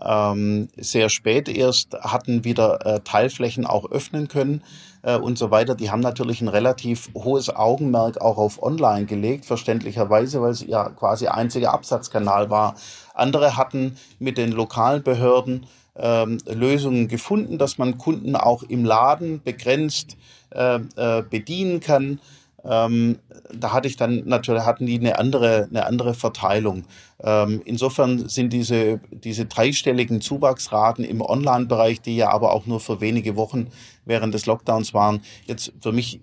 ähm, 0.02 0.70
sehr 0.78 1.10
spät 1.10 1.50
erst 1.50 1.94
hatten 1.94 2.44
wieder 2.46 2.86
äh, 2.86 3.00
Teilflächen 3.02 3.66
auch 3.66 3.92
öffnen 3.92 4.28
können 4.28 4.64
äh, 5.02 5.18
und 5.18 5.38
so 5.38 5.52
weiter. 5.52 5.76
Die 5.76 5.92
haben 5.92 6.02
natürlich 6.02 6.42
ein 6.42 6.48
relativ 6.48 7.10
hohes 7.14 7.50
Augenmerk 7.56 8.22
auch 8.22 8.38
auf 8.38 8.62
Online 8.62 9.06
gelegt, 9.06 9.46
verständlicherweise, 9.46 10.42
weil 10.42 10.52
es 10.52 10.66
ja 10.66 10.90
quasi 10.90 11.28
einziger 11.28 11.74
Absatzkanal 11.74 12.50
war. 12.50 12.76
Andere 13.14 13.58
hatten 13.58 13.98
mit 14.20 14.38
den 14.38 14.52
lokalen 14.52 15.04
Behörden 15.04 15.66
ähm, 15.96 16.38
Lösungen 16.46 17.08
gefunden, 17.08 17.58
dass 17.58 17.78
man 17.78 17.98
Kunden 17.98 18.36
auch 18.36 18.64
im 18.64 18.86
Laden 18.86 19.42
begrenzt 19.44 20.18
äh, 20.52 20.80
äh, 20.96 21.24
bedienen 21.24 21.80
kann. 21.80 22.20
Ähm, 22.64 23.20
da 23.54 23.74
hatte 23.74 23.88
ich 23.88 23.98
dann 23.98 24.24
natürlich 24.26 24.64
hatten 24.64 24.86
die 24.86 25.00
eine 25.00 25.18
andere 25.18 25.68
eine 25.70 25.86
andere 25.86 26.14
Verteilung. 26.14 26.86
Ähm, 27.22 27.62
insofern 27.66 28.30
sind 28.30 28.54
diese 28.54 29.00
diese 29.12 29.46
dreistelligen 29.46 30.22
Zuwachsraten 30.22 31.04
im 31.04 31.22
Online-Bereich, 31.22 32.02
die 32.02 32.16
ja 32.16 32.30
aber 32.30 32.54
auch 32.54 32.66
nur 32.66 32.80
für 32.80 33.02
wenige 33.02 33.36
Wochen 33.36 33.68
während 34.06 34.34
des 34.34 34.46
Lockdowns 34.46 34.94
waren, 34.94 35.22
jetzt 35.46 35.74
für 35.82 35.92
mich 35.92 36.22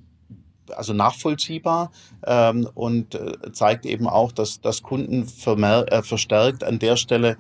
also 0.75 0.93
nachvollziehbar 0.93 1.91
ähm, 2.25 2.69
und 2.75 3.15
äh, 3.15 3.53
zeigt 3.53 3.87
eben 3.87 4.09
auch, 4.09 4.33
dass, 4.33 4.61
dass 4.61 4.83
Kunden 4.83 5.27
äh, 5.47 6.03
verstärkt 6.03 6.65
an 6.65 6.79
der 6.79 6.97
Stelle 6.97 7.37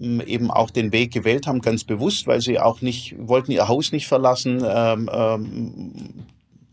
ähm, 0.00 0.20
eben 0.20 0.50
auch 0.50 0.70
den 0.70 0.92
Weg 0.92 1.12
gewählt 1.12 1.46
haben, 1.46 1.60
ganz 1.60 1.84
bewusst, 1.84 2.26
weil 2.26 2.40
sie 2.40 2.60
auch 2.60 2.80
nicht, 2.80 3.14
wollten 3.18 3.52
ihr 3.52 3.68
Haus 3.68 3.92
nicht 3.92 4.06
verlassen, 4.06 4.62
ähm, 4.64 5.10
ähm, 5.12 6.12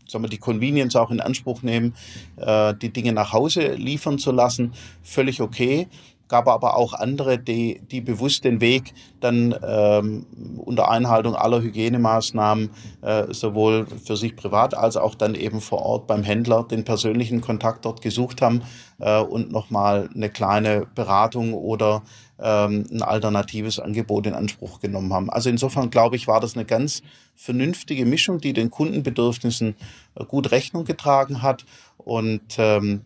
sagen 0.08 0.24
wir, 0.24 0.28
die 0.28 0.38
Convenience 0.38 0.96
auch 0.96 1.10
in 1.10 1.20
Anspruch 1.20 1.62
nehmen, 1.62 1.94
äh, 2.36 2.74
die 2.74 2.92
Dinge 2.92 3.12
nach 3.12 3.32
Hause 3.32 3.74
liefern 3.74 4.18
zu 4.18 4.32
lassen, 4.32 4.72
völlig 5.02 5.40
okay. 5.40 5.88
Gab 6.28 6.48
aber 6.48 6.76
auch 6.76 6.92
andere, 6.92 7.38
die, 7.38 7.80
die 7.88 8.00
bewusst 8.00 8.42
den 8.42 8.60
Weg 8.60 8.94
dann 9.20 9.54
ähm, 9.64 10.26
unter 10.58 10.90
Einhaltung 10.90 11.36
aller 11.36 11.62
Hygienemaßnahmen 11.62 12.70
äh, 13.02 13.32
sowohl 13.32 13.86
für 13.86 14.16
sich 14.16 14.34
privat 14.34 14.76
als 14.76 14.96
auch 14.96 15.14
dann 15.14 15.36
eben 15.36 15.60
vor 15.60 15.82
Ort 15.82 16.08
beim 16.08 16.24
Händler 16.24 16.64
den 16.64 16.82
persönlichen 16.82 17.42
Kontakt 17.42 17.84
dort 17.84 18.02
gesucht 18.02 18.42
haben 18.42 18.62
äh, 18.98 19.20
und 19.20 19.52
nochmal 19.52 20.10
eine 20.16 20.28
kleine 20.28 20.88
Beratung 20.96 21.54
oder 21.54 22.02
ähm, 22.38 22.86
ein 22.90 23.02
alternatives 23.02 23.78
Angebot 23.78 24.26
in 24.26 24.34
Anspruch 24.34 24.80
genommen 24.80 25.12
haben. 25.12 25.30
Also 25.30 25.50
insofern 25.50 25.90
glaube 25.90 26.16
ich, 26.16 26.26
war 26.26 26.40
das 26.40 26.54
eine 26.54 26.64
ganz 26.64 27.02
vernünftige 27.34 28.04
Mischung, 28.04 28.40
die 28.40 28.52
den 28.52 28.70
Kundenbedürfnissen 28.70 29.74
äh, 30.14 30.24
gut 30.24 30.50
Rechnung 30.50 30.84
getragen 30.84 31.42
hat 31.42 31.64
und 31.96 32.56
ähm, 32.58 33.04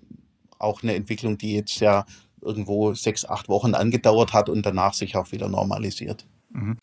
auch 0.59 0.83
eine 0.83 0.95
Entwicklung, 0.95 1.39
die 1.39 1.55
jetzt 1.55 1.81
ja 1.81 2.05
irgendwo 2.43 2.95
sechs, 2.95 3.25
acht 3.25 3.49
Wochen 3.49 3.75
angedauert 3.75 4.33
hat 4.33 4.49
und 4.49 4.65
danach 4.65 4.95
sich 4.95 5.17
auch 5.17 5.33
wieder 5.33 5.49
normalisiert. 5.49 6.27
Mhm. 6.51 6.79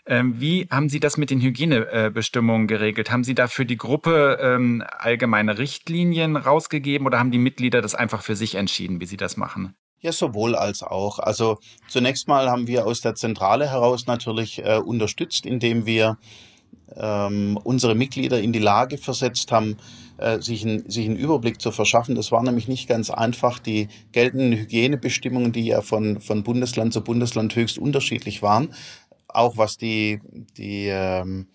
Ähm, 0.05 0.41
wie 0.41 0.67
haben 0.71 0.89
Sie 0.89 0.99
das 0.99 1.17
mit 1.17 1.31
den 1.31 1.41
Hygienebestimmungen 1.41 2.67
geregelt? 2.67 3.11
Haben 3.11 3.23
Sie 3.23 3.35
da 3.35 3.47
für 3.47 3.65
die 3.65 3.77
Gruppe 3.77 4.39
ähm, 4.41 4.83
allgemeine 4.99 5.59
Richtlinien 5.59 6.37
rausgegeben 6.37 7.07
oder 7.07 7.19
haben 7.21 7.31
die 7.31 7.39
Mitglieder 7.39 7.81
das 7.83 7.95
einfach 7.95 8.23
für 8.23 8.35
sich 8.35 8.57
entschieden, 8.57 9.01
wie 9.01 9.07
Sie 9.07 9.17
das 9.17 9.37
machen? 9.37 9.77
Ja, 10.01 10.11
sowohl 10.11 10.57
als 10.57 10.83
auch. 10.83 11.21
Also 11.21 11.59
zunächst 11.89 12.27
mal 12.27 12.51
haben 12.51 12.67
wir 12.67 12.87
aus 12.87 13.01
der 13.01 13.15
Zentrale 13.15 13.71
heraus 13.71 14.07
natürlich 14.07 14.59
äh, 14.65 14.79
unterstützt, 14.85 15.47
indem 15.47 15.87
wir 15.87 16.19
ähm, 16.97 17.57
unsere 17.63 17.95
Mitglieder 17.95 18.41
in 18.41 18.53
die 18.53 18.59
Lage 18.59 18.99
versetzt 18.99 19.53
haben, 19.53 19.77
äh, 20.19 20.41
sich, 20.41 20.65
ein, 20.65 20.89
sich 20.91 21.07
einen 21.07 21.17
Überblick 21.17 21.61
zu 21.61 21.71
verschaffen. 21.71 22.15
Das 22.15 22.33
war 22.33 22.43
nämlich 22.43 22.69
nicht 22.69 22.89
ganz 22.89 23.11
einfach. 23.11 23.59
Die 23.59 23.89
geltenden 24.13 24.53
Hygienebestimmungen, 24.53 25.53
die 25.53 25.67
ja 25.67 25.81
von, 25.81 26.21
von 26.21 26.43
Bundesland 26.43 26.93
zu 26.93 27.03
Bundesland 27.03 27.55
höchst 27.55 27.79
unterschiedlich 27.79 28.43
waren, 28.43 28.75
auch 29.35 29.57
was 29.57 29.77
die, 29.77 30.21
die 30.57 30.87
ähm, 30.89 31.49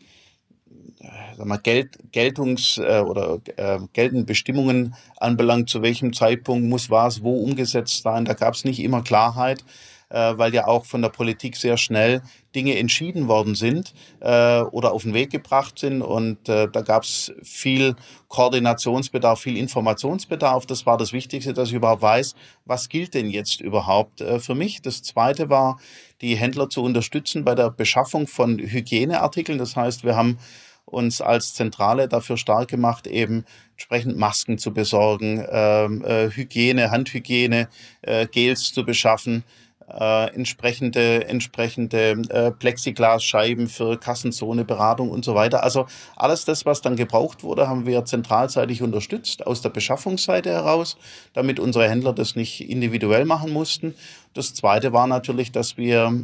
sag 1.37 1.45
mal, 1.45 1.57
Geld, 1.57 1.97
Geltungs- 2.11 2.81
äh, 2.81 3.01
oder 3.01 3.39
äh, 3.57 3.79
geltenden 3.93 4.25
Bestimmungen 4.25 4.95
anbelangt, 5.17 5.69
zu 5.69 5.81
welchem 5.81 6.13
Zeitpunkt 6.13 6.67
muss 6.67 6.89
was 6.89 7.23
wo 7.23 7.35
umgesetzt 7.43 8.03
sein. 8.03 8.25
Da 8.25 8.33
gab 8.33 8.53
es 8.53 8.65
nicht 8.65 8.79
immer 8.79 9.03
Klarheit 9.03 9.61
äh, 9.61 9.63
weil 10.09 10.53
ja 10.53 10.67
auch 10.67 10.85
von 10.85 11.01
der 11.01 11.09
Politik 11.09 11.57
sehr 11.57 11.77
schnell 11.77 12.21
Dinge 12.55 12.77
entschieden 12.77 13.27
worden 13.27 13.55
sind 13.55 13.93
äh, 14.19 14.61
oder 14.61 14.91
auf 14.91 15.03
den 15.03 15.13
Weg 15.13 15.29
gebracht 15.29 15.77
sind. 15.77 16.01
Und 16.01 16.49
äh, 16.49 16.67
da 16.71 16.81
gab 16.81 17.03
es 17.03 17.31
viel 17.43 17.95
Koordinationsbedarf, 18.29 19.39
viel 19.39 19.57
Informationsbedarf. 19.57 20.65
Das 20.65 20.85
war 20.85 20.97
das 20.97 21.13
Wichtigste, 21.13 21.53
dass 21.53 21.69
ich 21.69 21.75
überhaupt 21.75 22.01
weiß, 22.01 22.35
was 22.65 22.89
gilt 22.89 23.13
denn 23.13 23.29
jetzt 23.29 23.61
überhaupt 23.61 24.21
äh, 24.21 24.39
für 24.39 24.55
mich. 24.55 24.81
Das 24.81 25.03
Zweite 25.03 25.49
war, 25.49 25.79
die 26.21 26.35
Händler 26.35 26.69
zu 26.69 26.81
unterstützen 26.81 27.45
bei 27.45 27.53
der 27.53 27.69
Beschaffung 27.69 28.27
von 28.27 28.57
Hygieneartikeln. 28.57 29.59
Das 29.59 29.75
heißt, 29.75 30.03
wir 30.03 30.15
haben 30.15 30.39
uns 30.85 31.21
als 31.21 31.53
Zentrale 31.53 32.07
dafür 32.07 32.37
stark 32.37 32.69
gemacht, 32.69 33.07
eben 33.07 33.43
entsprechend 33.73 34.17
Masken 34.17 34.57
zu 34.57 34.73
besorgen, 34.73 35.45
ähm, 35.51 36.03
äh, 36.03 36.29
Hygiene, 36.29 36.89
Handhygiene, 36.91 37.67
äh, 38.01 38.25
Gels 38.25 38.73
zu 38.73 38.85
beschaffen, 38.85 39.43
äh, 39.89 40.33
entsprechende, 40.33 41.27
entsprechende 41.27 42.21
äh, 42.29 42.51
Plexiglasscheiben 42.51 43.67
für 43.67 43.97
Kassenzone, 43.97 44.65
Beratung 44.65 45.09
und 45.09 45.23
so 45.23 45.35
weiter. 45.35 45.63
Also 45.63 45.87
alles 46.15 46.45
das, 46.45 46.65
was 46.65 46.81
dann 46.81 46.95
gebraucht 46.95 47.43
wurde, 47.43 47.67
haben 47.67 47.85
wir 47.85 48.05
zentralseitig 48.05 48.81
unterstützt 48.81 49.47
aus 49.47 49.61
der 49.61 49.69
Beschaffungsseite 49.69 50.49
heraus, 50.49 50.97
damit 51.33 51.59
unsere 51.59 51.89
Händler 51.89 52.13
das 52.13 52.35
nicht 52.35 52.69
individuell 52.69 53.25
machen 53.25 53.51
mussten. 53.51 53.95
Das 54.37 54.53
Zweite 54.53 54.93
war 54.93 55.07
natürlich, 55.07 55.51
dass 55.51 55.77
wir 55.77 56.23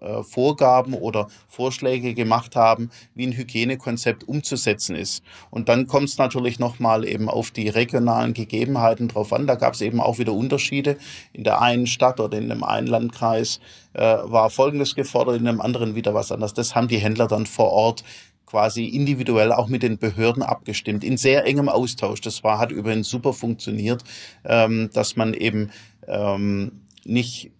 äh, 0.00 0.22
Vorgaben 0.24 0.94
oder 0.94 1.28
Vorschläge 1.48 2.12
gemacht 2.12 2.56
haben, 2.56 2.90
wie 3.14 3.28
ein 3.28 3.32
Hygienekonzept 3.32 4.26
umzusetzen 4.26 4.96
ist. 4.96 5.22
Und 5.50 5.68
dann 5.68 5.86
kommt 5.86 6.08
es 6.08 6.18
natürlich 6.18 6.58
nochmal 6.58 7.06
eben 7.06 7.28
auf 7.28 7.52
die 7.52 7.68
regionalen 7.68 8.34
Gegebenheiten 8.34 9.06
drauf 9.06 9.32
an. 9.32 9.46
Da 9.46 9.54
gab 9.54 9.74
es 9.74 9.82
eben 9.82 10.00
auch 10.00 10.18
wieder 10.18 10.32
Unterschiede. 10.32 10.96
In 11.32 11.44
der 11.44 11.60
einen 11.62 11.86
Stadt 11.86 12.18
oder 12.18 12.36
in 12.38 12.50
einem 12.50 12.64
einen 12.64 12.88
Landkreis 12.88 13.60
äh, 13.92 14.00
war 14.00 14.50
Folgendes 14.50 14.96
gefordert, 14.96 15.36
in 15.36 15.46
einem 15.46 15.60
anderen 15.60 15.94
wieder 15.94 16.12
was 16.12 16.32
anderes. 16.32 16.54
Das 16.54 16.74
haben 16.74 16.88
die 16.88 16.98
Händler 16.98 17.28
dann 17.28 17.46
vor 17.46 17.70
Ort 17.70 18.02
quasi 18.46 18.86
individuell 18.86 19.52
auch 19.52 19.68
mit 19.68 19.84
den 19.84 19.98
Behörden 19.98 20.42
abgestimmt, 20.42 21.04
in 21.04 21.16
sehr 21.16 21.46
engem 21.46 21.68
Austausch. 21.68 22.20
Das 22.20 22.42
war, 22.42 22.58
hat 22.58 22.72
übrigens 22.72 23.08
super 23.08 23.32
funktioniert, 23.32 24.02
ähm, 24.44 24.90
dass 24.92 25.16
man 25.16 25.34
eben 25.34 25.70
ähm, 26.06 26.83
nicht 27.06 27.52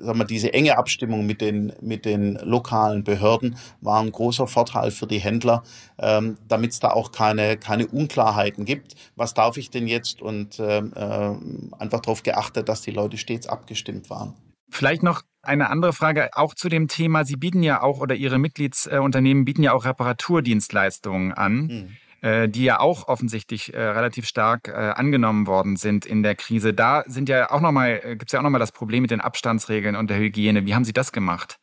sagen 0.00 0.18
wir, 0.18 0.24
diese 0.24 0.52
enge 0.52 0.78
Abstimmung 0.78 1.26
mit 1.26 1.40
den, 1.40 1.72
mit 1.80 2.04
den 2.04 2.36
lokalen 2.36 3.04
Behörden 3.04 3.56
war 3.80 4.00
ein 4.00 4.12
großer 4.12 4.46
Vorteil 4.46 4.90
für 4.90 5.06
die 5.06 5.18
Händler, 5.18 5.62
ähm, 5.98 6.38
damit 6.48 6.72
es 6.72 6.80
da 6.80 6.90
auch 6.90 7.12
keine, 7.12 7.56
keine 7.56 7.86
Unklarheiten 7.86 8.64
gibt. 8.64 8.94
Was 9.16 9.34
darf 9.34 9.56
ich 9.56 9.70
denn 9.70 9.86
jetzt? 9.86 10.22
Und 10.22 10.60
ähm, 10.60 10.92
äh, 10.94 11.80
einfach 11.80 12.00
darauf 12.00 12.22
geachtet, 12.22 12.68
dass 12.68 12.82
die 12.82 12.90
Leute 12.90 13.16
stets 13.16 13.46
abgestimmt 13.46 14.10
waren. 14.10 14.34
Vielleicht 14.70 15.02
noch 15.02 15.22
eine 15.42 15.70
andere 15.70 15.92
Frage 15.92 16.30
auch 16.34 16.54
zu 16.54 16.68
dem 16.68 16.88
Thema. 16.88 17.24
Sie 17.24 17.36
bieten 17.36 17.62
ja 17.62 17.82
auch 17.82 18.00
oder 18.00 18.14
Ihre 18.14 18.38
Mitgliedsunternehmen 18.38 19.44
bieten 19.44 19.62
ja 19.62 19.72
auch 19.72 19.84
Reparaturdienstleistungen 19.84 21.32
an. 21.32 21.54
Mhm. 21.54 21.96
Äh, 22.20 22.48
die 22.48 22.64
ja 22.64 22.80
auch 22.80 23.06
offensichtlich 23.06 23.72
äh, 23.72 23.80
relativ 23.80 24.26
stark 24.26 24.66
äh, 24.66 24.72
angenommen 24.72 25.46
worden 25.46 25.76
sind 25.76 26.04
in 26.04 26.24
der 26.24 26.34
Krise. 26.34 26.74
Da 26.74 27.04
sind 27.06 27.28
ja 27.28 27.52
auch 27.52 27.60
noch 27.60 27.70
mal, 27.70 28.00
gibt 28.00 28.26
es 28.26 28.32
ja 28.32 28.40
auch 28.40 28.42
nochmal 28.42 28.58
das 28.58 28.72
Problem 28.72 29.02
mit 29.02 29.12
den 29.12 29.20
Abstandsregeln 29.20 29.94
und 29.94 30.10
der 30.10 30.18
Hygiene. 30.18 30.66
Wie 30.66 30.74
haben 30.74 30.84
Sie 30.84 30.92
das 30.92 31.12
gemacht? 31.12 31.60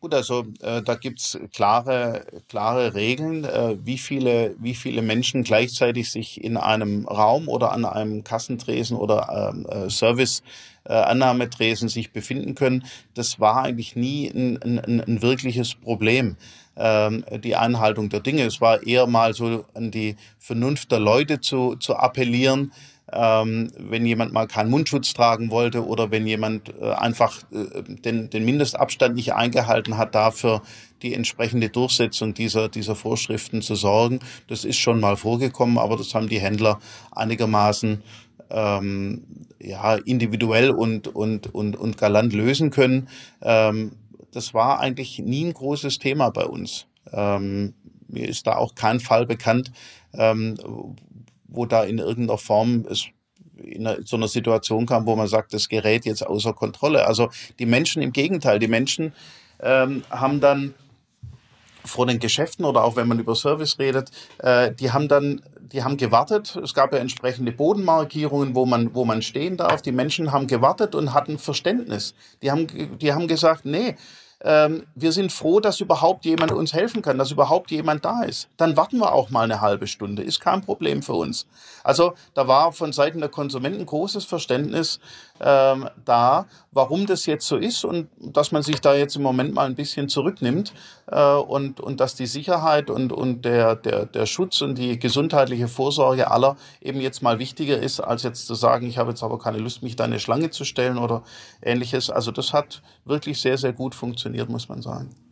Gut, 0.00 0.14
also 0.14 0.46
äh, 0.62 0.80
da 0.82 0.94
gibt's 0.94 1.38
klare, 1.52 2.26
klare 2.48 2.94
Regeln, 2.94 3.44
äh, 3.44 3.76
wie, 3.82 3.98
viele, 3.98 4.54
wie 4.58 4.74
viele 4.74 5.02
Menschen 5.02 5.44
gleichzeitig 5.44 6.10
sich 6.10 6.42
in 6.42 6.56
einem 6.56 7.06
Raum 7.06 7.48
oder 7.48 7.72
an 7.72 7.84
einem 7.84 8.24
Kassentresen 8.24 8.96
oder 8.96 9.52
ähm, 9.54 9.66
äh, 9.66 9.90
Service 9.90 10.42
äh, 10.84 10.92
Annahmetresen 10.92 11.88
sich 11.88 12.12
befinden 12.12 12.54
können. 12.54 12.84
Das 13.14 13.40
war 13.40 13.62
eigentlich 13.62 13.96
nie 13.96 14.28
ein, 14.28 14.60
ein, 14.62 15.00
ein 15.00 15.22
wirkliches 15.22 15.74
Problem 15.74 16.36
ähm, 16.76 17.24
die 17.42 17.56
Einhaltung 17.56 18.08
der 18.08 18.20
Dinge. 18.20 18.42
Es 18.44 18.60
war 18.60 18.82
eher 18.82 19.06
mal 19.06 19.34
so 19.34 19.64
an 19.74 19.90
die 19.90 20.16
Vernunft 20.38 20.92
der 20.92 21.00
Leute 21.00 21.40
zu, 21.40 21.76
zu 21.76 21.96
appellieren, 21.96 22.72
ähm, 23.12 23.70
wenn 23.78 24.06
jemand 24.06 24.32
mal 24.32 24.46
keinen 24.46 24.70
Mundschutz 24.70 25.12
tragen 25.12 25.50
wollte 25.50 25.86
oder 25.86 26.10
wenn 26.10 26.26
jemand 26.26 26.72
äh, 26.80 26.90
einfach 26.92 27.42
äh, 27.52 27.82
den, 27.82 28.30
den 28.30 28.44
Mindestabstand 28.44 29.14
nicht 29.14 29.34
eingehalten 29.34 29.98
hat, 29.98 30.14
dafür 30.14 30.62
die 31.02 31.14
entsprechende 31.14 31.68
Durchsetzung 31.68 32.32
dieser, 32.32 32.68
dieser 32.68 32.96
Vorschriften 32.96 33.60
zu 33.60 33.74
sorgen. 33.74 34.20
Das 34.48 34.64
ist 34.64 34.78
schon 34.78 35.00
mal 35.00 35.16
vorgekommen, 35.16 35.76
aber 35.76 35.96
das 35.96 36.14
haben 36.14 36.28
die 36.28 36.40
Händler 36.40 36.80
einigermaßen 37.12 38.02
ähm, 38.54 39.24
ja, 39.60 39.94
individuell 39.96 40.70
und, 40.70 41.08
und, 41.08 41.52
und, 41.52 41.76
und 41.76 41.98
galant 41.98 42.32
lösen 42.32 42.70
können. 42.70 43.08
Ähm, 43.42 43.92
das 44.32 44.54
war 44.54 44.80
eigentlich 44.80 45.18
nie 45.18 45.44
ein 45.44 45.54
großes 45.54 45.98
Thema 45.98 46.30
bei 46.30 46.44
uns. 46.44 46.86
Ähm, 47.12 47.74
mir 48.08 48.28
ist 48.28 48.46
da 48.46 48.56
auch 48.56 48.74
kein 48.74 49.00
Fall 49.00 49.26
bekannt, 49.26 49.72
ähm, 50.12 50.56
wo 51.48 51.66
da 51.66 51.82
in 51.84 51.98
irgendeiner 51.98 52.38
Form 52.38 52.86
es 52.88 53.06
in 53.56 53.88
so 54.04 54.16
einer 54.16 54.28
Situation 54.28 54.86
kam, 54.86 55.06
wo 55.06 55.16
man 55.16 55.28
sagt, 55.28 55.54
das 55.54 55.68
gerät 55.68 56.04
jetzt 56.04 56.26
außer 56.26 56.52
Kontrolle. 56.52 57.06
Also 57.06 57.30
die 57.58 57.66
Menschen 57.66 58.02
im 58.02 58.12
Gegenteil, 58.12 58.58
die 58.58 58.68
Menschen 58.68 59.12
ähm, 59.60 60.02
haben 60.10 60.40
dann 60.40 60.74
vor 61.84 62.06
den 62.06 62.18
Geschäften 62.18 62.64
oder 62.64 62.84
auch 62.84 62.96
wenn 62.96 63.08
man 63.08 63.18
über 63.18 63.34
Service 63.34 63.78
redet, 63.78 64.10
äh, 64.38 64.72
die 64.72 64.90
haben 64.90 65.08
dann, 65.08 65.42
die 65.74 65.82
haben 65.82 65.96
gewartet. 65.96 66.56
Es 66.62 66.72
gab 66.72 66.92
ja 66.92 67.00
entsprechende 67.00 67.50
Bodenmarkierungen, 67.50 68.54
wo 68.54 68.64
man, 68.64 68.94
wo 68.94 69.04
man 69.04 69.22
stehen 69.22 69.56
darf. 69.56 69.82
Die 69.82 69.92
Menschen 69.92 70.30
haben 70.30 70.46
gewartet 70.46 70.94
und 70.94 71.12
hatten 71.12 71.36
Verständnis. 71.36 72.14
Die 72.42 72.52
haben, 72.52 72.68
die 72.98 73.12
haben 73.12 73.26
gesagt, 73.26 73.64
nee, 73.64 73.96
ähm, 74.40 74.86
wir 74.94 75.10
sind 75.10 75.32
froh, 75.32 75.58
dass 75.58 75.80
überhaupt 75.80 76.24
jemand 76.26 76.52
uns 76.52 76.72
helfen 76.72 77.02
kann, 77.02 77.18
dass 77.18 77.32
überhaupt 77.32 77.72
jemand 77.72 78.04
da 78.04 78.22
ist. 78.22 78.48
Dann 78.56 78.76
warten 78.76 78.98
wir 78.98 79.12
auch 79.12 79.30
mal 79.30 79.42
eine 79.42 79.60
halbe 79.60 79.88
Stunde, 79.88 80.22
ist 80.22 80.38
kein 80.38 80.60
Problem 80.60 81.02
für 81.02 81.14
uns. 81.14 81.46
Also 81.82 82.14
da 82.34 82.46
war 82.46 82.72
von 82.72 82.92
Seiten 82.92 83.18
der 83.18 83.28
Konsumenten 83.28 83.84
großes 83.84 84.26
Verständnis 84.26 85.00
ähm, 85.40 85.88
da, 86.04 86.46
warum 86.70 87.06
das 87.06 87.26
jetzt 87.26 87.46
so 87.46 87.56
ist 87.56 87.84
und 87.84 88.08
dass 88.20 88.52
man 88.52 88.62
sich 88.62 88.80
da 88.80 88.94
jetzt 88.94 89.16
im 89.16 89.22
Moment 89.22 89.52
mal 89.52 89.66
ein 89.66 89.74
bisschen 89.74 90.08
zurücknimmt 90.08 90.72
äh, 91.08 91.34
und, 91.34 91.80
und 91.80 92.00
dass 92.00 92.14
die 92.14 92.26
Sicherheit 92.26 92.88
und, 92.88 93.12
und 93.12 93.44
der, 93.44 93.74
der, 93.74 94.06
der 94.06 94.26
Schutz 94.26 94.60
und 94.62 94.76
die 94.76 94.98
gesundheitliche 94.98 95.66
Vorsorge 95.66 96.30
aller 96.30 96.56
eben 96.80 97.00
jetzt 97.00 97.22
mal 97.22 97.38
wichtiger 97.38 97.78
ist, 97.78 98.00
als 98.00 98.22
jetzt 98.22 98.46
zu 98.46 98.54
sagen, 98.54 98.86
ich 98.86 98.98
habe 98.98 99.10
jetzt 99.10 99.22
aber 99.22 99.38
keine 99.38 99.58
Lust, 99.58 99.82
mich 99.82 99.96
da 99.96 100.04
eine 100.04 100.20
Schlange 100.20 100.50
zu 100.50 100.64
stellen 100.64 100.98
oder 100.98 101.24
ähnliches. 101.62 102.10
Also 102.10 102.30
das 102.30 102.52
hat 102.52 102.82
wirklich 103.04 103.40
sehr, 103.40 103.58
sehr 103.58 103.72
gut 103.72 103.94
funktioniert, 103.94 104.48
muss 104.48 104.68
man 104.68 104.82
sagen. 104.82 105.23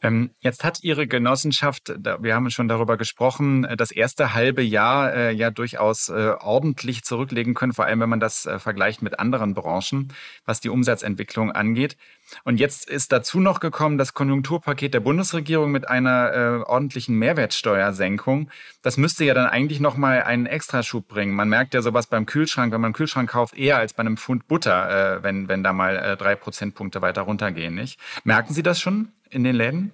Ähm, 0.00 0.30
jetzt 0.40 0.62
hat 0.62 0.84
Ihre 0.84 1.08
Genossenschaft, 1.08 1.92
wir 2.20 2.34
haben 2.34 2.50
schon 2.50 2.68
darüber 2.68 2.96
gesprochen, 2.96 3.64
äh, 3.64 3.76
das 3.76 3.90
erste 3.90 4.32
halbe 4.32 4.62
Jahr 4.62 5.12
äh, 5.12 5.32
ja 5.32 5.50
durchaus 5.50 6.08
äh, 6.08 6.34
ordentlich 6.38 7.02
zurücklegen 7.02 7.54
können, 7.54 7.72
vor 7.72 7.86
allem 7.86 8.00
wenn 8.00 8.08
man 8.08 8.20
das 8.20 8.48
vergleicht 8.58 9.02
mit 9.02 9.18
anderen 9.18 9.54
Branchen, 9.54 10.12
was 10.44 10.60
die 10.60 10.68
Umsatzentwicklung 10.68 11.50
angeht. 11.50 11.96
Und 12.44 12.60
jetzt 12.60 12.88
ist 12.88 13.10
dazu 13.10 13.40
noch 13.40 13.58
gekommen 13.58 13.98
das 13.98 14.14
Konjunkturpaket 14.14 14.94
der 14.94 15.00
Bundesregierung 15.00 15.70
mit 15.72 15.88
einer 15.88 16.64
ordentlichen 16.66 17.16
Mehrwertsteuersenkung. 17.16 18.50
Das 18.82 18.98
müsste 18.98 19.24
ja 19.24 19.34
dann 19.34 19.46
eigentlich 19.46 19.80
noch 19.80 19.96
mal 19.96 20.22
einen 20.22 20.46
Extraschub 20.46 21.08
bringen. 21.08 21.34
Man 21.34 21.48
merkt 21.48 21.74
ja 21.74 21.80
sowas 21.80 22.06
beim 22.06 22.26
Kühlschrank, 22.26 22.72
wenn 22.72 22.80
man 22.80 22.88
einen 22.88 22.94
Kühlschrank 22.94 23.30
kauft, 23.30 23.56
eher 23.56 23.78
als 23.78 23.94
bei 23.94 24.00
einem 24.00 24.18
Pfund 24.18 24.46
Butter, 24.46 25.20
wenn, 25.22 25.48
wenn 25.48 25.62
da 25.62 25.72
mal 25.72 26.16
drei 26.18 26.36
Prozentpunkte 26.36 27.00
weiter 27.00 27.22
runtergehen. 27.22 27.74
Nicht? 27.74 27.98
Merken 28.24 28.52
Sie 28.52 28.62
das 28.62 28.78
schon? 28.78 29.12
In 29.30 29.44
den 29.44 29.56
Läden? 29.56 29.92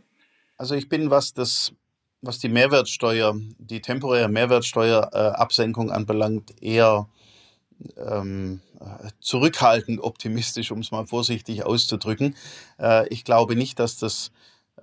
Also 0.57 0.75
ich 0.75 0.88
bin, 0.88 1.11
was 1.11 1.33
das 1.33 1.73
was 2.27 2.38
die 2.38 2.49
Mehrwertsteuer, 2.49 3.37
die 3.59 3.81
temporäre 3.81 4.29
Mehrwertsteuerabsenkung 4.29 5.90
anbelangt, 5.90 6.62
eher 6.62 7.07
ähm, 7.97 8.61
zurückhaltend 9.20 10.01
optimistisch, 10.01 10.70
um 10.70 10.81
es 10.81 10.90
mal 10.90 11.07
vorsichtig 11.07 11.64
auszudrücken. 11.64 12.35
Äh, 12.79 13.09
ich 13.09 13.25
glaube 13.25 13.57
nicht, 13.57 13.79
dass 13.79 13.99
das 13.99 14.33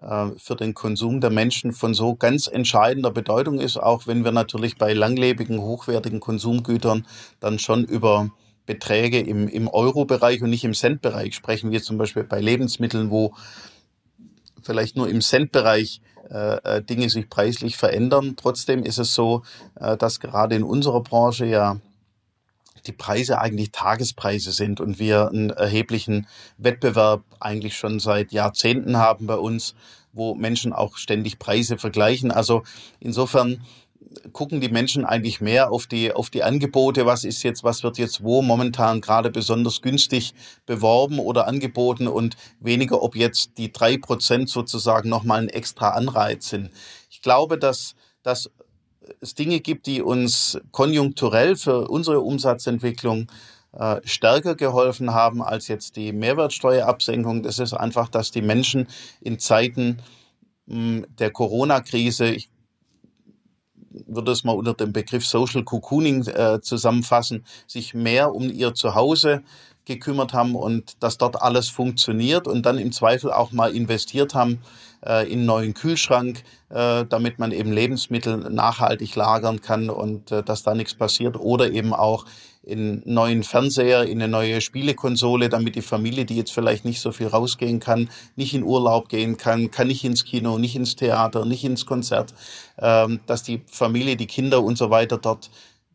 äh, 0.01 0.27
für 0.37 0.55
den 0.55 0.73
Konsum 0.73 1.21
der 1.21 1.29
Menschen 1.29 1.73
von 1.73 1.93
so 1.93 2.15
ganz 2.15 2.47
entscheidender 2.47 3.11
Bedeutung 3.11 3.59
ist, 3.59 3.77
auch 3.77 4.07
wenn 4.07 4.23
wir 4.23 4.31
natürlich 4.31 4.77
bei 4.77 4.93
langlebigen, 4.93 5.61
hochwertigen 5.61 6.19
Konsumgütern 6.19 7.07
dann 7.39 7.59
schon 7.59 7.85
über 7.85 8.29
Beträge 8.65 9.19
im, 9.19 9.47
im 9.47 9.67
Euro-Bereich 9.67 10.41
und 10.41 10.49
nicht 10.49 10.63
im 10.63 10.73
Cent-Bereich 10.73 11.35
sprechen, 11.35 11.71
wie 11.71 11.81
zum 11.81 11.97
Beispiel 11.97 12.23
bei 12.23 12.39
Lebensmitteln, 12.39 13.09
wo 13.09 13.33
vielleicht 14.63 14.95
nur 14.95 15.09
im 15.09 15.21
Cent-Bereich 15.21 16.01
äh, 16.29 16.77
äh 16.77 16.81
Dinge 16.83 17.09
sich 17.09 17.29
preislich 17.29 17.77
verändern. 17.77 18.35
Trotzdem 18.37 18.83
ist 18.83 18.99
es 18.99 19.13
so, 19.13 19.43
äh, 19.79 19.97
dass 19.97 20.19
gerade 20.19 20.55
in 20.55 20.63
unserer 20.63 21.01
Branche 21.01 21.45
ja 21.45 21.79
die 22.87 22.91
Preise 22.91 23.39
eigentlich 23.39 23.71
Tagespreise 23.71 24.51
sind 24.51 24.79
und 24.79 24.99
wir 24.99 25.29
einen 25.29 25.51
erheblichen 25.51 26.27
Wettbewerb 26.57 27.23
eigentlich 27.39 27.77
schon 27.77 27.99
seit 27.99 28.31
Jahrzehnten 28.31 28.97
haben 28.97 29.27
bei 29.27 29.35
uns, 29.35 29.75
wo 30.13 30.35
Menschen 30.35 30.73
auch 30.73 30.97
ständig 30.97 31.39
Preise 31.39 31.77
vergleichen. 31.77 32.31
Also 32.31 32.63
insofern 32.99 33.63
gucken 34.33 34.61
die 34.61 34.69
Menschen 34.69 35.05
eigentlich 35.05 35.41
mehr 35.41 35.71
auf 35.71 35.87
die, 35.87 36.11
auf 36.11 36.29
die 36.29 36.43
Angebote, 36.43 37.05
was 37.05 37.23
ist 37.23 37.43
jetzt, 37.43 37.63
was 37.63 37.83
wird 37.83 37.97
jetzt 37.97 38.23
wo 38.23 38.41
momentan 38.41 39.01
gerade 39.01 39.29
besonders 39.29 39.81
günstig 39.81 40.33
beworben 40.65 41.19
oder 41.19 41.47
angeboten 41.47 42.07
und 42.07 42.35
weniger, 42.59 43.01
ob 43.01 43.15
jetzt 43.15 43.57
die 43.57 43.71
drei 43.71 43.97
Prozent 43.97 44.49
sozusagen 44.49 45.09
nochmal 45.09 45.41
ein 45.41 45.49
extra 45.49 45.89
Anreiz 45.89 46.49
sind. 46.49 46.71
Ich 47.09 47.21
glaube, 47.21 47.57
dass, 47.57 47.95
dass 48.23 48.49
es 49.19 49.35
Dinge 49.35 49.59
gibt, 49.59 49.87
die 49.87 50.01
uns 50.01 50.59
konjunkturell 50.71 51.55
für 51.55 51.87
unsere 51.87 52.21
Umsatzentwicklung 52.21 53.27
äh, 53.73 54.01
stärker 54.03 54.55
geholfen 54.55 55.13
haben 55.13 55.41
als 55.41 55.67
jetzt 55.67 55.95
die 55.95 56.11
Mehrwertsteuerabsenkung. 56.11 57.43
Das 57.43 57.59
ist 57.59 57.73
einfach, 57.73 58.09
dass 58.09 58.31
die 58.31 58.41
Menschen 58.41 58.87
in 59.21 59.39
Zeiten 59.39 60.01
hm, 60.67 61.05
der 61.17 61.31
Corona-Krise, 61.31 62.27
ich 62.27 62.50
würde 64.07 64.31
es 64.31 64.43
mal 64.43 64.55
unter 64.55 64.73
dem 64.73 64.93
Begriff 64.93 65.25
Social 65.25 65.63
Cocooning 65.63 66.27
äh, 66.27 66.61
zusammenfassen, 66.61 67.45
sich 67.67 67.93
mehr 67.93 68.33
um 68.33 68.49
ihr 68.49 68.73
Zuhause 68.73 69.43
gekümmert 69.85 70.33
haben 70.33 70.55
und 70.55 71.01
dass 71.03 71.17
dort 71.17 71.41
alles 71.41 71.69
funktioniert 71.69 72.47
und 72.47 72.65
dann 72.65 72.77
im 72.77 72.91
Zweifel 72.91 73.31
auch 73.31 73.51
mal 73.51 73.75
investiert 73.75 74.35
haben 74.35 74.59
äh, 75.05 75.25
in 75.27 75.39
einen 75.39 75.45
neuen 75.45 75.73
Kühlschrank, 75.73 76.43
äh, 76.69 77.05
damit 77.05 77.39
man 77.39 77.51
eben 77.51 77.71
Lebensmittel 77.71 78.37
nachhaltig 78.37 79.15
lagern 79.15 79.61
kann 79.61 79.89
und 79.89 80.31
äh, 80.31 80.43
dass 80.43 80.63
da 80.63 80.75
nichts 80.75 80.93
passiert. 80.93 81.37
Oder 81.39 81.71
eben 81.71 81.93
auch 81.93 82.25
in 82.63 82.79
einen 82.79 83.01
neuen 83.05 83.43
Fernseher, 83.43 84.03
in 84.03 84.21
eine 84.21 84.27
neue 84.27 84.61
Spielekonsole, 84.61 85.49
damit 85.49 85.75
die 85.75 85.81
Familie, 85.81 86.25
die 86.25 86.35
jetzt 86.35 86.53
vielleicht 86.53 86.85
nicht 86.85 87.01
so 87.01 87.11
viel 87.11 87.27
rausgehen 87.27 87.79
kann, 87.79 88.09
nicht 88.35 88.53
in 88.53 88.63
Urlaub 88.63 89.09
gehen 89.09 89.37
kann, 89.37 89.71
kann 89.71 89.87
nicht 89.87 90.03
ins 90.03 90.23
Kino, 90.25 90.59
nicht 90.59 90.75
ins 90.75 90.95
Theater, 90.95 91.45
nicht 91.45 91.63
ins 91.63 91.87
Konzert, 91.87 92.35
ähm, 92.77 93.19
dass 93.25 93.41
die 93.41 93.61
Familie, 93.65 94.15
die 94.15 94.27
Kinder 94.27 94.63
und 94.63 94.77
so 94.77 94.91
weiter 94.91 95.17
dort 95.17 95.49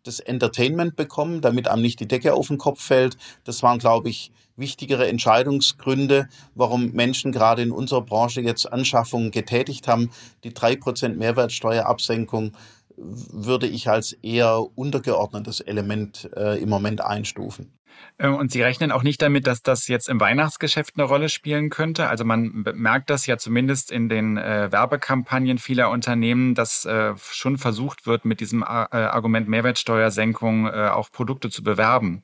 das 0.07 0.21
Entertainment 0.21 0.97
bekommen, 0.97 1.41
damit 1.41 1.69
einem 1.69 1.83
nicht 1.83 2.01
die 2.01 2.09
Decke 2.09 2.35
auf 2.35 2.49
den 2.49 2.59
Kopf 2.59 2.83
fällt. 2.83 3.17
Das 3.45 3.63
waren, 3.63 3.79
glaube 3.79 4.09
ich, 4.09 4.33
wichtigere 4.57 5.09
Entscheidungsgründe, 5.09 6.29
warum 6.55 6.93
Menschen 6.93 7.33
gerade 7.33 7.63
in 7.63 7.71
unserer 7.71 8.03
Branche 8.03 8.41
jetzt 8.41 8.73
Anschaffungen 8.73 9.31
getätigt 9.31 9.89
haben. 9.89 10.11
Die 10.45 10.55
drei 10.55 10.77
Prozent 10.77 11.19
Mehrwertsteuerabsenkung 11.19 12.53
würde 12.97 13.67
ich 13.67 13.89
als 13.89 14.13
eher 14.13 14.61
untergeordnetes 14.77 15.61
Element 15.61 16.31
äh, 16.37 16.61
im 16.61 16.69
Moment 16.69 17.01
einstufen. 17.01 17.73
Äh, 18.19 18.29
und 18.29 18.51
Sie 18.51 18.63
rechnen 18.63 18.93
auch 18.93 19.03
nicht 19.03 19.21
damit, 19.23 19.47
dass 19.47 19.63
das 19.63 19.89
jetzt 19.89 20.09
im 20.09 20.21
Weihnachtsgeschäft 20.21 20.95
eine 20.97 21.05
Rolle 21.05 21.29
spielen 21.29 21.71
könnte. 21.71 22.09
Also 22.09 22.25
man 22.25 22.65
merkt 22.75 23.11
das 23.11 23.27
ja 23.27 23.39
zumindest 23.39 23.91
in 23.91 24.09
den 24.09 24.37
äh, 24.37 24.71
Werbekampagnen 24.71 25.59
vieler 25.59 25.91
Unternehmen, 25.91 26.55
dass 26.55 26.85
äh, 26.85 27.15
schon 27.17 27.59
versucht 27.59 28.07
wird, 28.07 28.25
mit 28.25 28.41
diesem 28.41 28.63
äh, 28.63 28.67
Argument 28.67 29.49
Mehrwertsteuersenkung 29.49 30.67
äh, 30.67 30.89
auch 30.89 31.11
Produkte 31.11 31.51
zu 31.51 31.63
bewerben. 31.63 32.23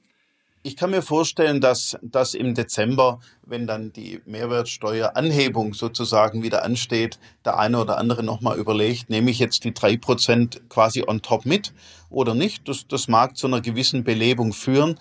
Ich 0.64 0.76
kann 0.76 0.90
mir 0.92 1.02
vorstellen, 1.02 1.60
dass, 1.60 1.98
dass 2.02 2.34
im 2.34 2.54
Dezember, 2.54 3.18
wenn 3.44 3.66
dann 3.66 3.92
die 3.92 4.20
Mehrwertsteueranhebung 4.26 5.74
sozusagen 5.74 6.44
wieder 6.44 6.64
ansteht, 6.64 7.18
der 7.44 7.58
eine 7.58 7.80
oder 7.80 7.98
andere 7.98 8.22
nochmal 8.22 8.58
überlegt, 8.58 9.10
nehme 9.10 9.32
ich 9.32 9.40
jetzt 9.40 9.64
die 9.64 9.74
drei 9.74 9.96
Prozent 9.96 10.62
quasi 10.68 11.02
on 11.04 11.20
top 11.20 11.46
mit 11.46 11.72
oder 12.10 12.36
nicht. 12.36 12.68
Das, 12.68 12.86
das 12.86 13.08
mag 13.08 13.36
zu 13.36 13.48
einer 13.48 13.60
gewissen 13.60 14.04
Belebung 14.04 14.52
führen 14.52 15.00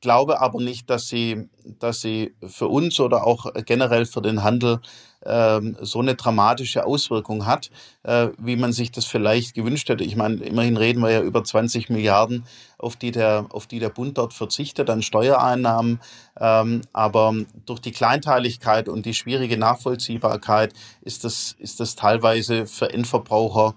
glaube 0.00 0.40
aber 0.40 0.60
nicht, 0.60 0.90
dass 0.90 1.08
sie, 1.08 1.48
dass 1.64 2.00
sie 2.00 2.34
für 2.46 2.68
uns 2.68 3.00
oder 3.00 3.26
auch 3.26 3.52
generell 3.64 4.06
für 4.06 4.22
den 4.22 4.42
Handel 4.42 4.80
ähm, 5.24 5.76
so 5.80 5.98
eine 5.98 6.14
dramatische 6.14 6.86
Auswirkung 6.86 7.46
hat, 7.46 7.70
äh, 8.04 8.28
wie 8.38 8.56
man 8.56 8.72
sich 8.72 8.92
das 8.92 9.04
vielleicht 9.04 9.54
gewünscht 9.54 9.88
hätte. 9.88 10.04
Ich 10.04 10.16
meine, 10.16 10.36
immerhin 10.36 10.76
reden 10.76 11.02
wir 11.02 11.10
ja 11.10 11.20
über 11.20 11.42
20 11.42 11.90
Milliarden, 11.90 12.44
auf 12.78 12.96
die 12.96 13.10
der, 13.10 13.46
auf 13.50 13.66
die 13.66 13.80
der 13.80 13.88
Bund 13.88 14.16
dort 14.18 14.32
verzichtet 14.32 14.90
an 14.90 15.02
Steuereinnahmen. 15.02 16.00
Ähm, 16.40 16.82
aber 16.92 17.34
durch 17.66 17.80
die 17.80 17.92
Kleinteiligkeit 17.92 18.88
und 18.88 19.06
die 19.06 19.14
schwierige 19.14 19.58
Nachvollziehbarkeit 19.58 20.72
ist 21.02 21.24
das, 21.24 21.56
ist 21.58 21.80
das 21.80 21.96
teilweise 21.96 22.66
für 22.66 22.92
Endverbraucher 22.92 23.74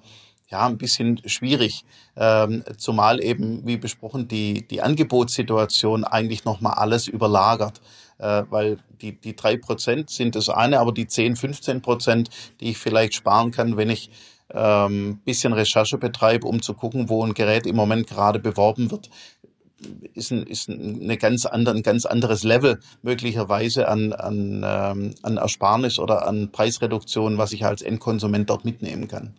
ja, 0.52 0.68
ein 0.68 0.78
bisschen 0.78 1.22
schwierig, 1.26 1.86
ähm, 2.18 2.64
zumal 2.78 3.24
eben, 3.24 3.66
wie 3.66 3.78
besprochen, 3.78 4.28
die, 4.28 4.68
die 4.68 4.82
Angebotssituation 4.82 6.04
eigentlich 6.04 6.44
nochmal 6.44 6.74
alles 6.74 7.08
überlagert, 7.08 7.82
äh, 8.18 8.44
weil 8.50 8.78
die, 9.02 9.20
die 9.20 9.36
drei 9.36 9.58
Prozent 9.58 10.10
sind 10.10 10.36
das 10.36 10.50
eine, 10.50 10.80
aber 10.80 10.92
die 10.92 11.08
10, 11.08 11.38
15 11.38 11.82
Prozent, 11.82 12.30
die 12.60 12.72
ich 12.72 12.78
vielleicht 12.78 13.14
sparen 13.14 13.52
kann, 13.52 13.78
wenn 13.78 13.90
ich 13.90 14.10
ähm, 14.54 15.22
bisschen 15.24 15.54
Recherche 15.54 15.98
betreibe, 15.98 16.48
um 16.48 16.62
zu 16.62 16.74
gucken, 16.74 17.08
wo 17.08 17.26
ein 17.26 17.34
Gerät 17.34 17.66
im 17.66 17.78
Moment 17.78 18.08
gerade 18.08 18.40
beworben 18.40 18.92
wird, 18.92 19.10
ist 20.14 20.32
ein, 20.32 20.44
ist 20.44 20.70
eine 20.70 21.18
ganz 21.18 21.46
andere, 21.46 21.76
ein 21.76 21.84
ganz 21.84 22.06
anderes 22.06 22.44
Level 22.44 22.80
möglicherweise 23.02 23.88
an, 23.88 24.14
an, 24.14 24.64
ähm, 24.66 25.16
an 25.24 25.38
Ersparnis 25.38 25.98
oder 25.98 26.28
an 26.28 26.52
Preisreduktion, 26.52 27.38
was 27.38 27.54
ich 27.54 27.66
als 27.66 27.82
Endkonsument 27.82 28.50
dort 28.50 28.66
mitnehmen 28.66 29.08
kann. 29.08 29.34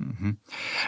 Mhm. 0.00 0.38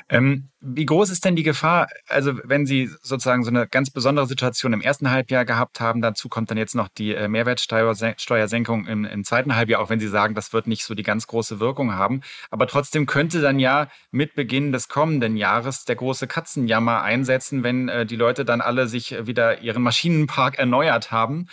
Ähm, 0.08 0.48
wie 0.60 0.86
groß 0.86 1.10
ist 1.10 1.24
denn 1.26 1.36
die 1.36 1.42
Gefahr, 1.42 1.88
also 2.08 2.32
wenn 2.44 2.64
Sie 2.64 2.88
sozusagen 3.02 3.44
so 3.44 3.50
eine 3.50 3.66
ganz 3.66 3.90
besondere 3.90 4.26
Situation 4.26 4.72
im 4.72 4.80
ersten 4.80 5.10
Halbjahr 5.10 5.44
gehabt 5.44 5.80
haben, 5.80 6.00
dazu 6.00 6.30
kommt 6.30 6.50
dann 6.50 6.56
jetzt 6.56 6.74
noch 6.74 6.88
die 6.88 7.14
äh, 7.14 7.28
Mehrwertsteuersenkung 7.28 8.86
im, 8.86 9.04
im, 9.04 9.24
zweiten 9.24 9.54
Halbjahr, 9.54 9.82
auch 9.82 9.90
wenn 9.90 10.00
Sie 10.00 10.08
sagen, 10.08 10.34
das 10.34 10.54
wird 10.54 10.66
nicht 10.66 10.84
so 10.84 10.94
die 10.94 11.02
ganz 11.02 11.26
große 11.26 11.60
Wirkung 11.60 11.92
haben. 11.92 12.22
Aber 12.50 12.66
trotzdem 12.66 13.04
könnte 13.04 13.42
dann 13.42 13.58
ja 13.58 13.88
mit 14.12 14.34
Beginn 14.34 14.72
des 14.72 14.88
kommenden 14.88 15.36
Jahres 15.36 15.84
der 15.84 15.96
große 15.96 16.26
Katzenjammer 16.26 17.02
einsetzen, 17.02 17.62
wenn 17.62 17.90
äh, 17.90 18.06
die 18.06 18.16
Leute 18.16 18.46
dann 18.46 18.62
alle 18.62 18.88
sich 18.88 19.14
wieder 19.26 19.60
ihren 19.60 19.82
Maschinenpark 19.82 20.58
erneuert 20.58 21.10
haben 21.10 21.48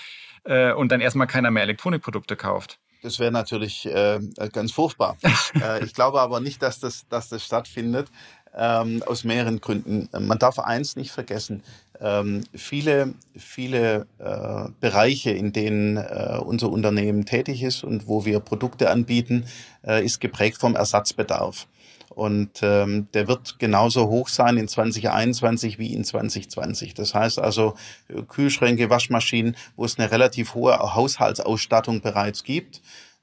äh, 0.45 0.71
und 0.71 0.93
dann 0.93 1.01
erstmal 1.01 1.27
keiner 1.27 1.51
mehr 1.51 1.63
Elektronikprodukte 1.63 2.37
kauft. 2.37 2.79
Das 3.01 3.19
wäre 3.19 3.31
natürlich 3.31 3.85
äh, 3.85 4.19
ganz 4.51 4.71
furchtbar. 4.71 5.17
äh, 5.61 5.83
ich 5.85 5.93
glaube 5.93 6.19
aber 6.21 6.39
nicht, 6.39 6.61
dass 6.61 6.79
das, 6.79 7.07
dass 7.09 7.29
das 7.29 7.43
stattfindet, 7.43 8.09
ähm, 8.55 9.03
aus 9.05 9.23
mehreren 9.23 9.61
Gründen. 9.61 10.09
Man 10.19 10.39
darf 10.39 10.59
eins 10.59 10.95
nicht 10.95 11.11
vergessen. 11.11 11.63
Ähm, 12.01 12.43
viele 12.53 13.13
viele 13.35 14.07
äh, 14.19 14.69
Bereiche, 14.79 15.31
in 15.31 15.53
denen 15.53 15.97
äh, 15.97 16.39
unser 16.41 16.69
Unternehmen 16.69 17.25
tätig 17.25 17.63
ist 17.63 17.83
und 17.83 18.07
wo 18.07 18.25
wir 18.25 18.39
Produkte 18.39 18.89
anbieten, 18.89 19.45
äh, 19.85 20.03
ist 20.03 20.19
geprägt 20.19 20.57
vom 20.59 20.75
Ersatzbedarf. 20.75 21.67
Und 22.09 22.61
ähm, 22.63 23.07
der 23.13 23.27
wird 23.27 23.59
genauso 23.59 24.07
hoch 24.07 24.29
sein 24.29 24.57
in 24.57 24.67
2021 24.67 25.77
wie 25.79 25.93
in 25.93 26.03
2020. 26.03 26.93
Das 26.93 27.13
heißt 27.13 27.39
also 27.39 27.75
Kühlschränke, 28.27 28.89
Waschmaschinen, 28.89 29.55
wo 29.75 29.85
es 29.85 29.99
eine 29.99 30.11
relativ 30.11 30.55
hohe 30.55 30.77
Haushaltsausstattung 30.77 32.01
bereits 32.01 32.43
gibt, 32.43 32.81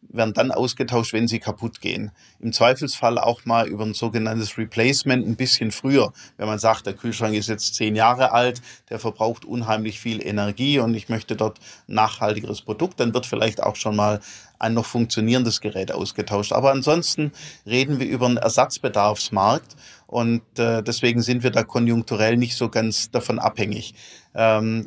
werden 0.08 0.34
dann 0.34 0.50
ausgetauscht, 0.50 1.12
wenn 1.12 1.28
sie 1.28 1.38
kaputt 1.38 1.80
gehen. 1.80 2.10
Im 2.40 2.52
Zweifelsfall 2.52 3.18
auch 3.18 3.44
mal 3.44 3.66
über 3.66 3.84
ein 3.84 3.94
sogenanntes 3.94 4.58
Replacement 4.58 5.26
ein 5.26 5.36
bisschen 5.36 5.70
früher. 5.70 6.12
Wenn 6.36 6.46
man 6.46 6.58
sagt, 6.58 6.86
der 6.86 6.94
Kühlschrank 6.94 7.34
ist 7.34 7.48
jetzt 7.48 7.74
zehn 7.74 7.96
Jahre 7.96 8.32
alt, 8.32 8.62
der 8.90 8.98
verbraucht 8.98 9.44
unheimlich 9.44 10.00
viel 10.00 10.24
Energie 10.24 10.78
und 10.78 10.94
ich 10.94 11.08
möchte 11.08 11.36
dort 11.36 11.58
ein 11.88 11.94
nachhaltigeres 11.94 12.62
Produkt, 12.62 13.00
dann 13.00 13.14
wird 13.14 13.26
vielleicht 13.26 13.62
auch 13.62 13.76
schon 13.76 13.96
mal 13.96 14.20
ein 14.58 14.74
noch 14.74 14.86
funktionierendes 14.86 15.60
Gerät 15.60 15.92
ausgetauscht. 15.92 16.52
Aber 16.52 16.70
ansonsten 16.70 17.32
reden 17.66 18.00
wir 18.00 18.06
über 18.06 18.26
einen 18.26 18.38
Ersatzbedarfsmarkt 18.38 19.76
und 20.06 20.42
äh, 20.58 20.82
deswegen 20.82 21.20
sind 21.20 21.42
wir 21.42 21.50
da 21.50 21.62
konjunkturell 21.62 22.36
nicht 22.36 22.56
so 22.56 22.68
ganz 22.68 23.10
davon 23.10 23.38
abhängig. 23.38 23.94
Ähm, 24.34 24.86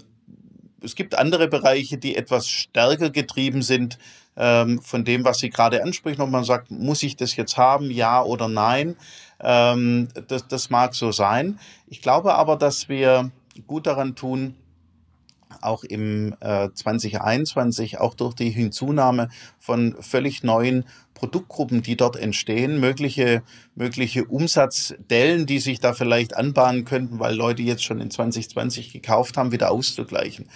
es 0.82 0.96
gibt 0.96 1.16
andere 1.16 1.48
Bereiche, 1.48 1.98
die 1.98 2.16
etwas 2.16 2.48
stärker 2.48 3.10
getrieben 3.10 3.62
sind 3.62 3.98
ähm, 4.38 4.82
von 4.82 5.06
dem, 5.06 5.26
was 5.26 5.40
Sie 5.40 5.50
gerade 5.50 5.84
ansprechen. 5.84 6.22
Und 6.22 6.32
man 6.32 6.44
sagt, 6.44 6.72
muss 6.72 7.04
ich 7.04 7.16
das 7.16 7.36
jetzt 7.36 7.58
haben, 7.58 7.92
ja 7.92 8.24
oder 8.24 8.48
nein? 8.48 8.96
Ähm, 9.40 10.10
das, 10.28 10.48
das 10.48 10.70
mag 10.70 10.96
so 10.96 11.12
sein. 11.12 11.60
Ich 11.88 12.02
glaube 12.02 12.36
aber, 12.36 12.56
dass 12.56 12.90
wir 12.90 13.32
gut 13.68 13.88
daran 13.88 14.16
tun, 14.16 14.56
auch 15.62 15.84
im 15.84 16.36
äh, 16.40 16.70
2021, 16.74 18.00
auch 18.00 18.14
durch 18.14 18.34
die 18.34 18.50
Hinzunahme 18.50 19.30
von 19.60 19.96
völlig 20.00 20.44
neuen 20.44 20.86
Produktgruppen, 21.14 21.82
die 21.82 21.98
dort 21.98 22.16
entstehen, 22.16 22.80
mögliche, 22.80 23.44
mögliche 23.76 24.26
Umsatzdellen, 24.26 25.46
die 25.46 25.60
sich 25.60 25.80
da 25.80 25.94
vielleicht 25.94 26.36
anbahnen 26.36 26.86
könnten, 26.86 27.20
weil 27.20 27.36
Leute 27.36 27.62
jetzt 27.62 27.84
schon 27.84 28.00
in 28.00 28.10
2020 28.10 28.94
gekauft 28.94 29.38
haben, 29.38 29.52
wieder 29.52 29.72
auszugleichen. 29.72 30.50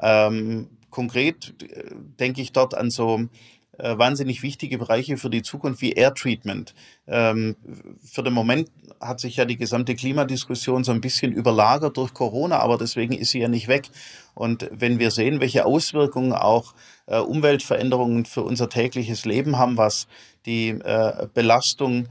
Ähm, 0.00 0.68
konkret 0.96 1.54
äh, 1.62 1.94
denke 2.18 2.40
ich 2.40 2.52
dort 2.52 2.74
an 2.74 2.90
so 2.90 3.28
äh, 3.76 3.98
wahnsinnig 3.98 4.42
wichtige 4.42 4.78
Bereiche 4.78 5.18
für 5.18 5.28
die 5.28 5.42
Zukunft 5.42 5.82
wie 5.82 5.92
Air 5.92 6.14
Treatment. 6.14 6.74
Ähm, 7.06 7.54
für 8.02 8.22
den 8.22 8.32
Moment 8.32 8.70
hat 8.98 9.20
sich 9.20 9.36
ja 9.36 9.44
die 9.44 9.58
gesamte 9.58 9.94
Klimadiskussion 9.94 10.84
so 10.84 10.92
ein 10.92 11.02
bisschen 11.02 11.32
überlagert 11.32 11.98
durch 11.98 12.14
Corona, 12.14 12.60
aber 12.60 12.78
deswegen 12.78 13.12
ist 13.12 13.32
sie 13.32 13.40
ja 13.40 13.48
nicht 13.48 13.68
weg. 13.68 13.90
Und 14.34 14.70
wenn 14.72 14.98
wir 14.98 15.10
sehen, 15.10 15.40
welche 15.40 15.66
Auswirkungen 15.66 16.32
auch 16.32 16.72
äh, 17.04 17.18
Umweltveränderungen 17.18 18.24
für 18.24 18.42
unser 18.42 18.70
tägliches 18.70 19.26
Leben 19.26 19.58
haben, 19.58 19.76
was 19.76 20.08
die 20.46 20.78
Belastung 21.34 22.06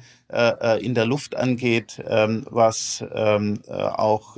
in 0.81 0.93
der 0.93 1.05
Luft 1.05 1.37
angeht, 1.37 2.03
ähm, 2.05 2.45
was 2.49 3.01
ähm, 3.13 3.61
äh, 3.65 3.71
auch 3.71 4.35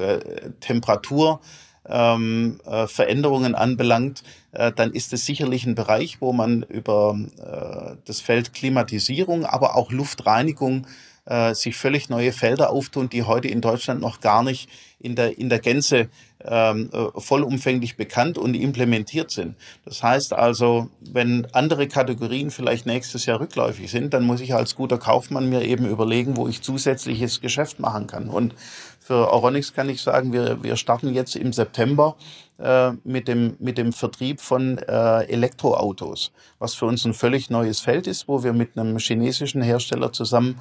Temperatur 0.59 1.41
ähm, 1.89 2.59
äh, 2.65 2.87
Veränderungen 2.87 3.55
anbelangt, 3.55 4.23
äh, 4.51 4.71
dann 4.71 4.91
ist 4.91 5.13
es 5.13 5.25
sicherlich 5.25 5.65
ein 5.65 5.75
Bereich, 5.75 6.21
wo 6.21 6.33
man 6.33 6.63
über 6.63 7.17
äh, 7.37 7.95
das 8.05 8.21
Feld 8.21 8.53
Klimatisierung, 8.53 9.45
aber 9.45 9.75
auch 9.75 9.91
Luftreinigung 9.91 10.87
äh, 11.27 11.53
sich 11.53 11.75
völlig 11.75 12.09
neue 12.09 12.31
Felder 12.31 12.69
auftun, 12.71 13.09
die 13.09 13.23
heute 13.23 13.47
in 13.47 13.61
Deutschland 13.61 14.01
noch 14.01 14.21
gar 14.21 14.43
nicht 14.43 14.69
in 14.99 15.15
der, 15.15 15.37
in 15.37 15.49
der 15.49 15.59
Gänze 15.59 16.09
ähm, 16.43 16.89
äh, 16.91 17.19
vollumfänglich 17.19 17.97
bekannt 17.97 18.37
und 18.37 18.55
implementiert 18.55 19.29
sind. 19.31 19.55
Das 19.85 20.01
heißt 20.01 20.33
also, 20.33 20.89
wenn 21.01 21.47
andere 21.53 21.87
Kategorien 21.87 22.49
vielleicht 22.49 22.85
nächstes 22.85 23.25
Jahr 23.25 23.39
rückläufig 23.39 23.91
sind, 23.91 24.13
dann 24.13 24.23
muss 24.23 24.41
ich 24.41 24.53
als 24.53 24.75
guter 24.75 24.97
Kaufmann 24.97 25.49
mir 25.49 25.63
eben 25.63 25.85
überlegen, 25.85 26.37
wo 26.37 26.47
ich 26.47 26.61
zusätzliches 26.61 27.41
Geschäft 27.41 27.79
machen 27.79 28.07
kann. 28.07 28.29
Und 28.29 28.55
für 28.99 29.31
Euronics 29.31 29.73
kann 29.73 29.89
ich 29.89 30.01
sagen, 30.01 30.33
wir, 30.33 30.63
wir 30.63 30.75
starten 30.75 31.13
jetzt 31.13 31.35
im 31.35 31.53
September 31.53 32.15
äh, 32.59 32.91
mit, 33.03 33.27
dem, 33.27 33.55
mit 33.59 33.77
dem 33.77 33.93
Vertrieb 33.93 34.41
von 34.41 34.77
äh, 34.79 35.23
Elektroautos, 35.25 36.31
was 36.59 36.73
für 36.73 36.87
uns 36.87 37.05
ein 37.05 37.13
völlig 37.13 37.49
neues 37.49 37.79
Feld 37.79 38.07
ist, 38.07 38.27
wo 38.27 38.43
wir 38.43 38.53
mit 38.53 38.77
einem 38.77 38.97
chinesischen 38.97 39.61
Hersteller 39.61 40.11
zusammen 40.11 40.59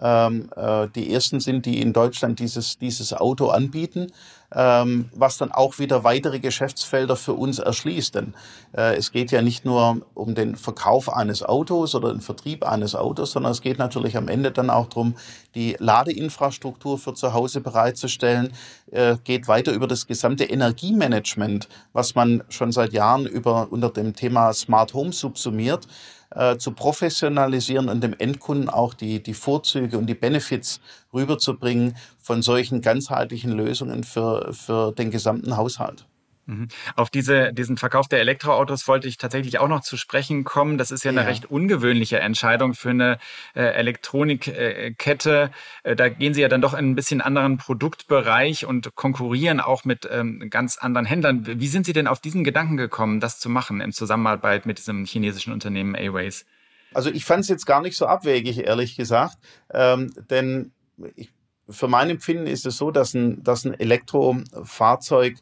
ähm, 0.00 0.50
äh, 0.56 0.88
die 0.94 1.12
ersten 1.12 1.40
sind, 1.40 1.66
die 1.66 1.80
in 1.80 1.92
Deutschland 1.92 2.38
dieses, 2.38 2.78
dieses 2.78 3.12
Auto 3.12 3.48
anbieten, 3.48 4.08
ähm, 4.54 5.10
was 5.14 5.36
dann 5.36 5.52
auch 5.52 5.78
wieder 5.78 6.04
weitere 6.04 6.38
Geschäftsfelder 6.38 7.16
für 7.16 7.34
uns 7.34 7.58
erschließt. 7.58 8.14
Denn 8.14 8.34
äh, 8.76 8.96
es 8.96 9.12
geht 9.12 9.30
ja 9.30 9.42
nicht 9.42 9.64
nur 9.64 10.00
um 10.14 10.34
den 10.34 10.56
Verkauf 10.56 11.12
eines 11.12 11.42
Autos 11.42 11.94
oder 11.94 12.12
den 12.12 12.20
Vertrieb 12.20 12.66
eines 12.66 12.94
Autos, 12.94 13.32
sondern 13.32 13.52
es 13.52 13.60
geht 13.60 13.78
natürlich 13.78 14.16
am 14.16 14.28
Ende 14.28 14.50
dann 14.50 14.70
auch 14.70 14.86
darum, 14.86 15.14
die 15.54 15.76
Ladeinfrastruktur 15.78 16.98
für 16.98 17.14
zu 17.14 17.32
Hause 17.34 17.60
bereitzustellen, 17.60 18.52
äh, 18.90 19.16
geht 19.24 19.48
weiter 19.48 19.72
über 19.72 19.86
das 19.86 20.06
gesamte 20.06 20.44
Energiemanagement, 20.44 21.68
was 21.92 22.14
man 22.14 22.42
schon 22.48 22.72
seit 22.72 22.92
Jahren 22.92 23.26
über, 23.26 23.68
unter 23.70 23.90
dem 23.90 24.14
Thema 24.14 24.52
Smart 24.52 24.94
Home 24.94 25.12
subsumiert 25.12 25.86
äh, 26.30 26.56
zu 26.56 26.72
professionalisieren 26.72 27.88
und 27.88 28.02
dem 28.02 28.14
Endkunden 28.18 28.68
auch 28.68 28.94
die, 28.94 29.22
die 29.22 29.34
Vorzüge 29.34 29.98
und 29.98 30.06
die 30.06 30.14
Benefits 30.14 30.80
rüberzubringen 31.12 31.96
von 32.18 32.42
solchen 32.42 32.80
ganzheitlichen 32.80 33.52
Lösungen 33.52 34.04
für, 34.04 34.52
für 34.52 34.92
den 34.92 35.10
gesamten 35.10 35.56
Haushalt. 35.56 36.07
Mhm. 36.48 36.68
Auf 36.96 37.10
diese, 37.10 37.52
diesen 37.52 37.76
Verkauf 37.76 38.08
der 38.08 38.20
Elektroautos 38.20 38.88
wollte 38.88 39.06
ich 39.06 39.18
tatsächlich 39.18 39.58
auch 39.58 39.68
noch 39.68 39.82
zu 39.82 39.98
sprechen 39.98 40.44
kommen. 40.44 40.78
Das 40.78 40.90
ist 40.90 41.04
ja 41.04 41.10
eine 41.10 41.20
ja. 41.20 41.26
recht 41.26 41.44
ungewöhnliche 41.50 42.20
Entscheidung 42.20 42.72
für 42.72 42.88
eine 42.88 43.18
äh, 43.54 43.64
Elektronikkette. 43.64 45.50
Äh, 45.82 45.94
da 45.94 46.08
gehen 46.08 46.32
Sie 46.32 46.40
ja 46.40 46.48
dann 46.48 46.62
doch 46.62 46.72
in 46.72 46.90
ein 46.90 46.94
bisschen 46.94 47.20
anderen 47.20 47.58
Produktbereich 47.58 48.64
und 48.64 48.94
konkurrieren 48.94 49.60
auch 49.60 49.84
mit 49.84 50.08
ähm, 50.10 50.48
ganz 50.48 50.78
anderen 50.78 51.04
Händlern. 51.04 51.46
Wie 51.60 51.68
sind 51.68 51.84
Sie 51.84 51.92
denn 51.92 52.06
auf 52.06 52.20
diesen 52.20 52.44
Gedanken 52.44 52.78
gekommen, 52.78 53.20
das 53.20 53.38
zu 53.38 53.50
machen 53.50 53.82
in 53.82 53.92
Zusammenarbeit 53.92 54.64
mit 54.64 54.78
diesem 54.78 55.04
chinesischen 55.04 55.52
Unternehmen 55.52 55.94
A-Ways? 55.94 56.46
Also 56.94 57.10
ich 57.10 57.26
fand 57.26 57.42
es 57.42 57.48
jetzt 57.48 57.66
gar 57.66 57.82
nicht 57.82 57.98
so 57.98 58.06
abwegig, 58.06 58.64
ehrlich 58.64 58.96
gesagt. 58.96 59.36
Ähm, 59.70 60.14
denn 60.30 60.72
ich, 61.14 61.28
für 61.68 61.88
mein 61.88 62.08
Empfinden 62.08 62.46
ist 62.46 62.64
es 62.64 62.78
so, 62.78 62.90
dass 62.90 63.12
ein, 63.12 63.42
dass 63.44 63.66
ein 63.66 63.78
Elektrofahrzeug 63.78 65.36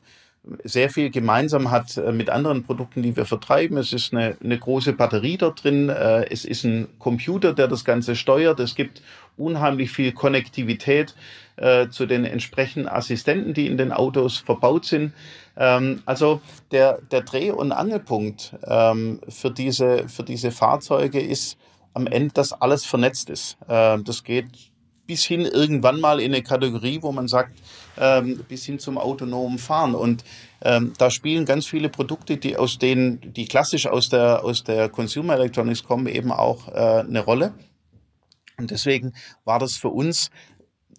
sehr 0.65 0.91
viel 0.91 1.11
gemeinsam 1.11 1.71
hat 1.71 1.97
äh, 1.97 2.13
mit 2.13 2.31
anderen 2.31 2.65
Produkten, 2.65 3.03
die 3.03 3.17
wir 3.17 3.27
vertreiben. 3.27 3.77
Es 3.79 3.93
ist 3.93 4.13
eine, 4.13 4.37
eine 4.43 4.59
große 4.59 4.93
Batterie 4.93 5.37
dort 5.37 5.65
drin, 5.65 5.89
äh, 5.89 6.25
es 6.31 6.45
ist 6.45 6.65
ein 6.65 6.89
Computer, 6.99 7.53
der 7.53 7.69
das 7.69 7.85
Ganze 7.85 8.17
steuert, 8.17 8.61
es 8.61 8.75
gibt 8.75 9.03
unheimlich 9.37 9.91
viel 9.91 10.13
Konnektivität 10.13 11.15
äh, 11.57 11.89
zu 11.89 12.07
den 12.07 12.25
entsprechenden 12.25 12.89
Assistenten, 12.89 13.55
die 13.55 13.67
in 13.67 13.77
den 13.77 13.93
Autos 13.93 14.39
verbaut 14.39 14.87
sind. 14.87 15.13
Ähm, 15.57 16.03
also 16.07 16.41
der, 16.71 17.01
der 17.11 17.23
Dreh- 17.23 17.51
und 17.51 17.73
Angelpunkt 17.73 18.55
ähm, 18.67 19.21
für, 19.29 19.51
diese, 19.51 20.09
für 20.09 20.23
diese 20.23 20.51
Fahrzeuge 20.51 21.21
ist 21.21 21.59
am 21.93 22.07
Ende, 22.07 22.35
dass 22.35 22.53
alles 22.53 22.85
vernetzt 22.85 23.31
ist. 23.31 23.57
Äh, 23.69 23.99
das 24.03 24.23
geht 24.23 24.47
bis 25.07 25.25
hin 25.25 25.43
irgendwann 25.43 26.01
mal 26.01 26.21
in 26.21 26.33
eine 26.33 26.43
Kategorie, 26.43 26.99
wo 27.03 27.13
man 27.13 27.29
sagt, 27.29 27.59
ähm, 27.99 28.45
bis 28.49 28.65
hin 28.65 28.79
zum 28.79 28.99
autonomen 28.99 29.59
Fahren. 29.59 29.95
Und 29.95 30.25
ähm, 30.63 30.93
da 30.99 31.11
spielen 31.11 31.45
ganz 31.45 31.67
viele 31.67 31.89
Produkte, 31.89 32.37
die 32.37 32.57
aus 32.57 32.79
denen, 32.79 33.33
die 33.33 33.47
klassisch 33.47 33.87
aus 33.87 34.09
der, 34.09 34.45
aus 34.45 34.65
der 34.65 34.89
Consumer 34.89 35.35
Electronics 35.35 35.85
kommen, 35.85 36.07
eben 36.07 36.33
auch 36.33 36.69
äh, 36.69 37.05
eine 37.07 37.21
Rolle. 37.21 37.55
Und 38.59 38.71
deswegen 38.71 39.13
war 39.45 39.59
das 39.59 39.77
für 39.77 39.89
uns, 39.91 40.31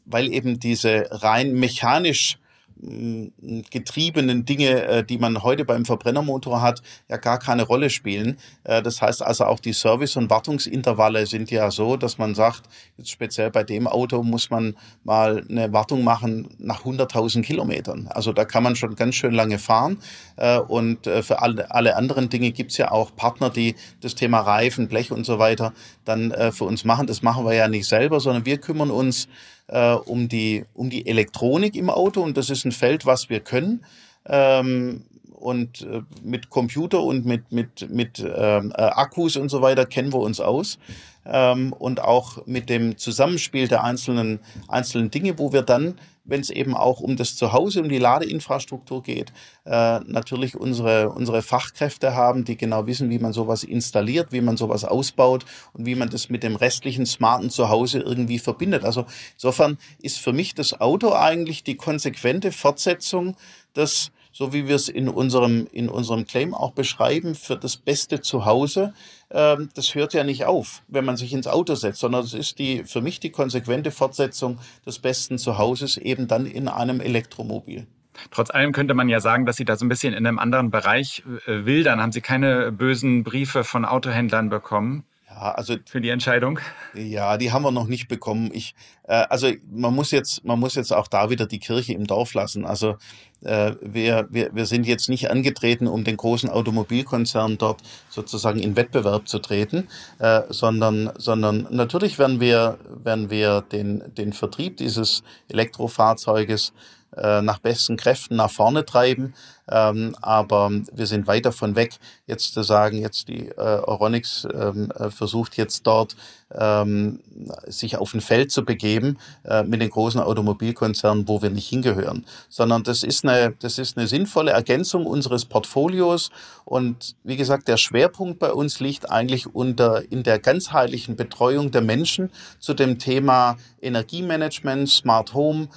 weil 0.05 0.31
eben 0.31 0.59
diese 0.59 1.07
rein 1.11 1.53
mechanisch 1.53 2.37
getriebenen 2.79 4.45
Dinge, 4.45 4.83
äh, 4.83 5.03
die 5.03 5.17
man 5.17 5.43
heute 5.43 5.65
beim 5.65 5.85
Verbrennermotor 5.85 6.61
hat, 6.61 6.81
ja 7.09 7.17
gar 7.17 7.39
keine 7.39 7.63
Rolle 7.63 7.89
spielen. 7.89 8.37
Äh, 8.63 8.81
das 8.81 9.01
heißt 9.01 9.23
also 9.23 9.45
auch 9.45 9.59
die 9.59 9.73
Service- 9.73 10.15
und 10.15 10.29
Wartungsintervalle 10.29 11.25
sind 11.25 11.49
ja 11.49 11.71
so, 11.71 11.97
dass 11.97 12.17
man 12.17 12.35
sagt, 12.35 12.63
jetzt 12.97 13.09
speziell 13.09 13.51
bei 13.51 13.63
dem 13.63 13.87
Auto 13.87 14.21
muss 14.23 14.49
man 14.49 14.75
mal 15.03 15.43
eine 15.49 15.73
Wartung 15.73 16.03
machen 16.03 16.49
nach 16.59 16.83
100.000 16.83 17.41
Kilometern. 17.41 18.07
Also 18.07 18.31
da 18.31 18.45
kann 18.45 18.63
man 18.63 18.75
schon 18.75 18.95
ganz 18.95 19.15
schön 19.15 19.33
lange 19.33 19.59
fahren. 19.59 19.97
Äh, 20.35 20.59
und 20.59 21.07
für 21.07 21.41
alle, 21.41 21.95
anderen 21.95 22.29
Dinge 22.29 22.51
gibt's 22.51 22.77
ja 22.77 22.91
auch 22.91 23.15
Partner, 23.15 23.49
die 23.49 23.75
das 24.01 24.15
Thema 24.15 24.41
Reifen, 24.41 24.87
Blech 24.87 25.11
und 25.11 25.25
so 25.25 25.39
weiter 25.39 25.73
dann 26.05 26.33
für 26.51 26.65
uns 26.65 26.83
machen. 26.83 27.07
Das 27.07 27.21
machen 27.21 27.45
wir 27.45 27.53
ja 27.53 27.67
nicht 27.67 27.87
selber, 27.87 28.19
sondern 28.19 28.45
wir 28.45 28.57
kümmern 28.57 28.91
uns 28.91 29.27
äh, 29.67 29.93
um, 29.93 30.27
die, 30.27 30.65
um 30.73 30.89
die 30.89 31.07
Elektronik 31.07 31.75
im 31.75 31.89
Auto 31.89 32.21
und 32.21 32.37
das 32.37 32.49
ist 32.49 32.65
ein 32.65 32.71
Feld, 32.71 33.05
was 33.05 33.29
wir 33.29 33.39
können. 33.39 33.83
Ähm, 34.25 35.03
und 35.37 35.83
äh, 35.83 36.01
mit 36.23 36.49
Computer 36.49 37.01
und 37.03 37.25
mit, 37.25 37.51
mit, 37.51 37.89
mit 37.89 38.19
ähm, 38.19 38.73
äh, 38.75 38.81
Akkus 38.81 39.37
und 39.37 39.49
so 39.49 39.61
weiter 39.61 39.85
kennen 39.85 40.11
wir 40.11 40.19
uns 40.19 40.39
aus. 40.39 40.79
Ähm, 41.25 41.73
und 41.73 42.01
auch 42.01 42.45
mit 42.47 42.69
dem 42.69 42.97
Zusammenspiel 42.97 43.67
der 43.67 43.83
einzelnen, 43.83 44.39
einzelnen 44.67 45.11
Dinge, 45.11 45.37
wo 45.37 45.53
wir 45.53 45.61
dann 45.61 45.99
wenn 46.27 46.41
es 46.41 46.49
eben 46.49 46.75
auch 46.75 46.99
um 46.99 47.15
das 47.15 47.35
Zuhause, 47.35 47.81
um 47.81 47.89
die 47.89 47.97
Ladeinfrastruktur 47.97 49.01
geht, 49.01 49.31
äh, 49.65 49.99
natürlich 50.01 50.55
unsere, 50.55 51.09
unsere 51.09 51.41
Fachkräfte 51.41 52.13
haben, 52.15 52.45
die 52.45 52.57
genau 52.57 52.85
wissen, 52.85 53.09
wie 53.09 53.19
man 53.19 53.33
sowas 53.33 53.63
installiert, 53.63 54.31
wie 54.31 54.41
man 54.41 54.57
sowas 54.57 54.83
ausbaut 54.83 55.45
und 55.73 55.85
wie 55.85 55.95
man 55.95 56.09
das 56.09 56.29
mit 56.29 56.43
dem 56.43 56.55
restlichen 56.55 57.05
smarten 57.05 57.49
Zuhause 57.49 57.99
irgendwie 57.99 58.39
verbindet. 58.39 58.83
Also 58.83 59.05
insofern 59.33 59.77
ist 60.01 60.19
für 60.19 60.33
mich 60.33 60.53
das 60.53 60.79
Auto 60.79 61.13
eigentlich 61.13 61.63
die 61.63 61.75
konsequente 61.75 62.51
Fortsetzung 62.51 63.35
des 63.75 64.11
so 64.37 64.53
wie 64.53 64.67
wir 64.67 64.75
es 64.75 64.87
in 64.87 65.09
unserem, 65.09 65.67
in 65.71 65.89
unserem 65.89 66.27
Claim 66.27 66.53
auch 66.53 66.71
beschreiben, 66.71 67.33
für 67.33 67.57
das 67.57 67.75
beste 67.75 68.21
Zuhause, 68.21 68.93
das 69.29 69.93
hört 69.93 70.13
ja 70.13 70.23
nicht 70.23 70.45
auf, 70.45 70.83
wenn 70.87 71.03
man 71.03 71.17
sich 71.17 71.33
ins 71.33 71.47
Auto 71.47 71.75
setzt, 71.75 71.99
sondern 71.99 72.23
es 72.23 72.33
ist 72.33 72.59
die, 72.59 72.83
für 72.85 73.01
mich 73.01 73.19
die 73.19 73.29
konsequente 73.29 73.91
Fortsetzung 73.91 74.59
des 74.85 74.99
besten 74.99 75.37
Zuhauses 75.37 75.97
eben 75.97 76.27
dann 76.27 76.45
in 76.45 76.67
einem 76.67 77.01
Elektromobil. 77.01 77.87
Trotz 78.31 78.49
allem 78.49 78.71
könnte 78.71 78.93
man 78.93 79.09
ja 79.09 79.19
sagen, 79.19 79.45
dass 79.45 79.57
Sie 79.57 79.65
da 79.65 79.75
so 79.75 79.85
ein 79.85 79.89
bisschen 79.89 80.13
in 80.13 80.25
einem 80.25 80.39
anderen 80.39 80.71
Bereich 80.71 81.23
äh, 81.45 81.65
wildern. 81.65 82.01
Haben 82.01 82.11
Sie 82.11 82.21
keine 82.21 82.71
bösen 82.71 83.23
Briefe 83.23 83.63
von 83.63 83.85
Autohändlern 83.85 84.49
bekommen? 84.49 85.03
Ja, 85.39 85.51
also, 85.51 85.75
für 85.85 86.01
die 86.01 86.09
Entscheidung? 86.09 86.59
Ja, 86.95 87.37
die 87.37 87.51
haben 87.51 87.61
wir 87.61 87.71
noch 87.71 87.87
nicht 87.87 88.07
bekommen. 88.07 88.49
Ich, 88.53 88.73
äh, 89.03 89.25
also 89.29 89.51
man 89.71 89.93
muss 89.93 90.11
jetzt, 90.11 90.43
man 90.43 90.59
muss 90.59 90.75
jetzt 90.75 90.91
auch 90.91 91.07
da 91.07 91.29
wieder 91.29 91.45
die 91.45 91.59
Kirche 91.59 91.93
im 91.93 92.07
Dorf 92.07 92.33
lassen. 92.33 92.65
Also 92.65 92.97
äh, 93.43 93.73
wir, 93.81 94.27
wir, 94.31 94.49
wir 94.53 94.65
sind 94.65 94.87
jetzt 94.87 95.09
nicht 95.09 95.29
angetreten, 95.29 95.87
um 95.87 96.03
den 96.03 96.17
großen 96.17 96.49
Automobilkonzern 96.49 97.59
dort 97.59 97.81
sozusagen 98.09 98.59
in 98.59 98.75
Wettbewerb 98.75 99.27
zu 99.27 99.37
treten, 99.37 99.87
äh, 100.17 100.41
sondern, 100.49 101.11
sondern 101.17 101.67
natürlich 101.69 102.17
werden 102.17 102.39
wir, 102.39 102.79
werden 103.03 103.29
wir 103.29 103.61
den, 103.61 104.03
den 104.15 104.33
Vertrieb 104.33 104.77
dieses 104.77 105.23
Elektrofahrzeuges 105.49 106.73
äh, 107.17 107.41
nach 107.41 107.59
besten 107.59 107.97
Kräften 107.97 108.35
nach 108.35 108.51
vorne 108.51 108.85
treiben. 108.85 109.33
Ähm, 109.69 110.15
aber 110.21 110.71
wir 110.93 111.07
sind 111.07 111.27
weit 111.27 111.45
davon 111.45 111.75
weg, 111.75 111.97
jetzt 112.25 112.53
zu 112.53 112.63
sagen, 112.63 112.99
jetzt 112.99 113.27
die 113.27 113.49
äh, 113.49 113.55
Euronics 113.57 114.47
ähm, 114.53 114.91
äh, 114.91 115.09
versucht 115.09 115.57
jetzt 115.57 115.85
dort 115.85 116.15
ähm, 116.57 117.19
sich 117.65 117.97
auf 117.97 118.13
ein 118.13 118.21
Feld 118.21 118.51
zu 118.51 118.63
begeben 118.63 119.17
äh, 119.43 119.63
mit 119.63 119.81
den 119.81 119.89
großen 119.89 120.21
Automobilkonzernen, 120.21 121.27
wo 121.27 121.41
wir 121.41 121.49
nicht 121.49 121.67
hingehören, 121.67 122.25
sondern 122.47 122.83
das 122.83 123.03
ist 123.03 123.25
eine, 123.25 123.55
das 123.59 123.77
ist 123.77 123.97
eine 123.97 124.07
sinnvolle 124.07 124.51
Ergänzung 124.51 125.05
unseres 125.05 125.43
Portfolios 125.43 126.29
und 126.63 127.17
wie 127.23 127.35
gesagt, 127.35 127.67
der 127.67 127.77
Schwerpunkt 127.77 128.39
bei 128.39 128.53
uns 128.53 128.79
liegt 128.79 129.11
eigentlich 129.11 129.53
unter 129.53 130.09
in 130.09 130.23
der 130.23 130.39
ganzheitlichen 130.39 131.17
Betreuung 131.17 131.71
der 131.71 131.81
Menschen 131.81 132.29
zu 132.59 132.73
dem 132.73 132.99
Thema 132.99 133.57
Energiemanagement, 133.81 134.89
Smart 134.89 135.33
Home, 135.33 135.67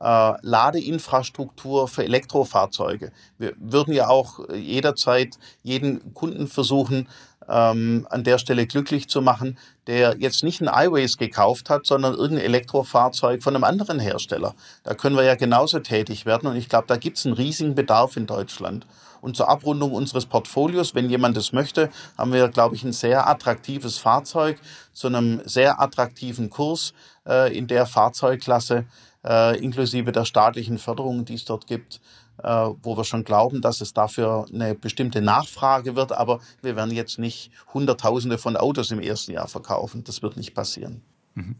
äh, 0.00 0.32
Ladeinfrastruktur 0.42 1.88
für 1.88 2.04
Elektrofahrzeuge. 2.04 3.12
Wir 3.38 3.54
würden 3.58 3.92
ja 3.94 4.08
auch 4.08 4.48
jederzeit 4.52 5.38
jeden 5.62 6.14
Kunden 6.14 6.48
versuchen, 6.48 7.06
ähm, 7.48 8.06
an 8.10 8.24
der 8.24 8.38
Stelle 8.38 8.66
glücklich 8.66 9.08
zu 9.08 9.20
machen, 9.20 9.58
der 9.86 10.16
jetzt 10.18 10.44
nicht 10.44 10.62
ein 10.62 10.68
iWays 10.68 11.16
gekauft 11.18 11.68
hat, 11.68 11.84
sondern 11.84 12.14
irgendein 12.14 12.46
Elektrofahrzeug 12.46 13.42
von 13.42 13.54
einem 13.54 13.64
anderen 13.64 13.98
Hersteller. 13.98 14.54
Da 14.84 14.94
können 14.94 15.16
wir 15.16 15.24
ja 15.24 15.34
genauso 15.34 15.80
tätig 15.80 16.26
werden 16.26 16.48
und 16.48 16.56
ich 16.56 16.68
glaube, 16.68 16.86
da 16.86 16.96
gibt 16.96 17.18
es 17.18 17.26
einen 17.26 17.34
riesigen 17.34 17.74
Bedarf 17.74 18.16
in 18.16 18.26
Deutschland. 18.26 18.86
Und 19.20 19.36
zur 19.36 19.50
Abrundung 19.50 19.92
unseres 19.92 20.24
Portfolios, 20.24 20.94
wenn 20.94 21.10
jemand 21.10 21.36
das 21.36 21.52
möchte, 21.52 21.90
haben 22.16 22.32
wir, 22.32 22.48
glaube 22.48 22.74
ich, 22.74 22.84
ein 22.84 22.94
sehr 22.94 23.28
attraktives 23.28 23.98
Fahrzeug 23.98 24.58
zu 24.94 25.08
einem 25.08 25.42
sehr 25.44 25.78
attraktiven 25.78 26.48
Kurs 26.48 26.94
äh, 27.26 27.54
in 27.54 27.66
der 27.66 27.84
Fahrzeugklasse 27.84 28.78
äh, 28.78 28.84
inklusive 29.22 30.12
der 30.12 30.24
staatlichen 30.24 30.78
Förderung, 30.78 31.24
die 31.24 31.34
es 31.34 31.44
dort 31.44 31.66
gibt, 31.66 32.00
äh, 32.42 32.70
wo 32.82 32.96
wir 32.96 33.04
schon 33.04 33.24
glauben, 33.24 33.60
dass 33.60 33.80
es 33.80 33.92
dafür 33.92 34.46
eine 34.52 34.74
bestimmte 34.74 35.20
Nachfrage 35.20 35.96
wird. 35.96 36.12
Aber 36.12 36.40
wir 36.62 36.76
werden 36.76 36.92
jetzt 36.92 37.18
nicht 37.18 37.50
Hunderttausende 37.74 38.38
von 38.38 38.56
Autos 38.56 38.90
im 38.90 39.00
ersten 39.00 39.32
Jahr 39.32 39.48
verkaufen. 39.48 40.04
Das 40.04 40.22
wird 40.22 40.36
nicht 40.36 40.54
passieren. 40.54 41.02
Mhm. 41.34 41.56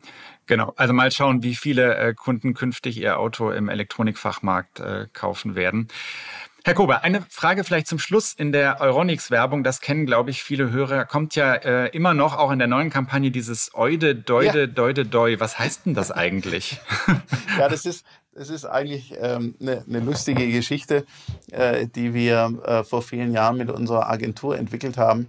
Genau, 0.46 0.72
also 0.76 0.92
mal 0.92 1.12
schauen, 1.12 1.42
wie 1.42 1.54
viele 1.54 1.96
äh, 1.96 2.14
Kunden 2.14 2.54
künftig 2.54 2.98
ihr 2.98 3.18
Auto 3.18 3.50
im 3.50 3.68
Elektronikfachmarkt 3.68 4.80
äh, 4.80 5.06
kaufen 5.12 5.54
werden. 5.54 5.88
Herr 6.62 6.74
Kober, 6.74 7.02
eine 7.04 7.22
Frage 7.30 7.64
vielleicht 7.64 7.86
zum 7.86 7.98
Schluss 7.98 8.34
in 8.34 8.52
der 8.52 8.82
Euronics-Werbung. 8.82 9.64
Das 9.64 9.80
kennen, 9.80 10.04
glaube 10.04 10.30
ich, 10.30 10.42
viele 10.42 10.70
Hörer. 10.70 11.06
Kommt 11.06 11.34
ja 11.34 11.54
äh, 11.54 11.88
immer 11.88 12.12
noch 12.12 12.36
auch 12.36 12.50
in 12.50 12.58
der 12.58 12.68
neuen 12.68 12.90
Kampagne 12.90 13.30
dieses 13.30 13.70
Eude, 13.72 14.14
Deude, 14.14 14.60
ja. 14.60 14.66
Deude, 14.66 15.06
Deu. 15.06 15.36
Was 15.38 15.58
heißt 15.58 15.86
denn 15.86 15.94
das 15.94 16.10
eigentlich? 16.10 16.78
ja, 17.58 17.70
das 17.70 17.86
ist, 17.86 18.04
das 18.34 18.50
ist 18.50 18.66
eigentlich 18.66 19.14
ähm, 19.18 19.54
eine, 19.58 19.84
eine 19.88 20.00
lustige 20.00 20.46
Geschichte, 20.48 21.06
äh, 21.50 21.86
die 21.86 22.12
wir 22.12 22.60
äh, 22.66 22.84
vor 22.84 23.00
vielen 23.00 23.32
Jahren 23.32 23.56
mit 23.56 23.70
unserer 23.70 24.10
Agentur 24.10 24.58
entwickelt 24.58 24.98
haben. 24.98 25.28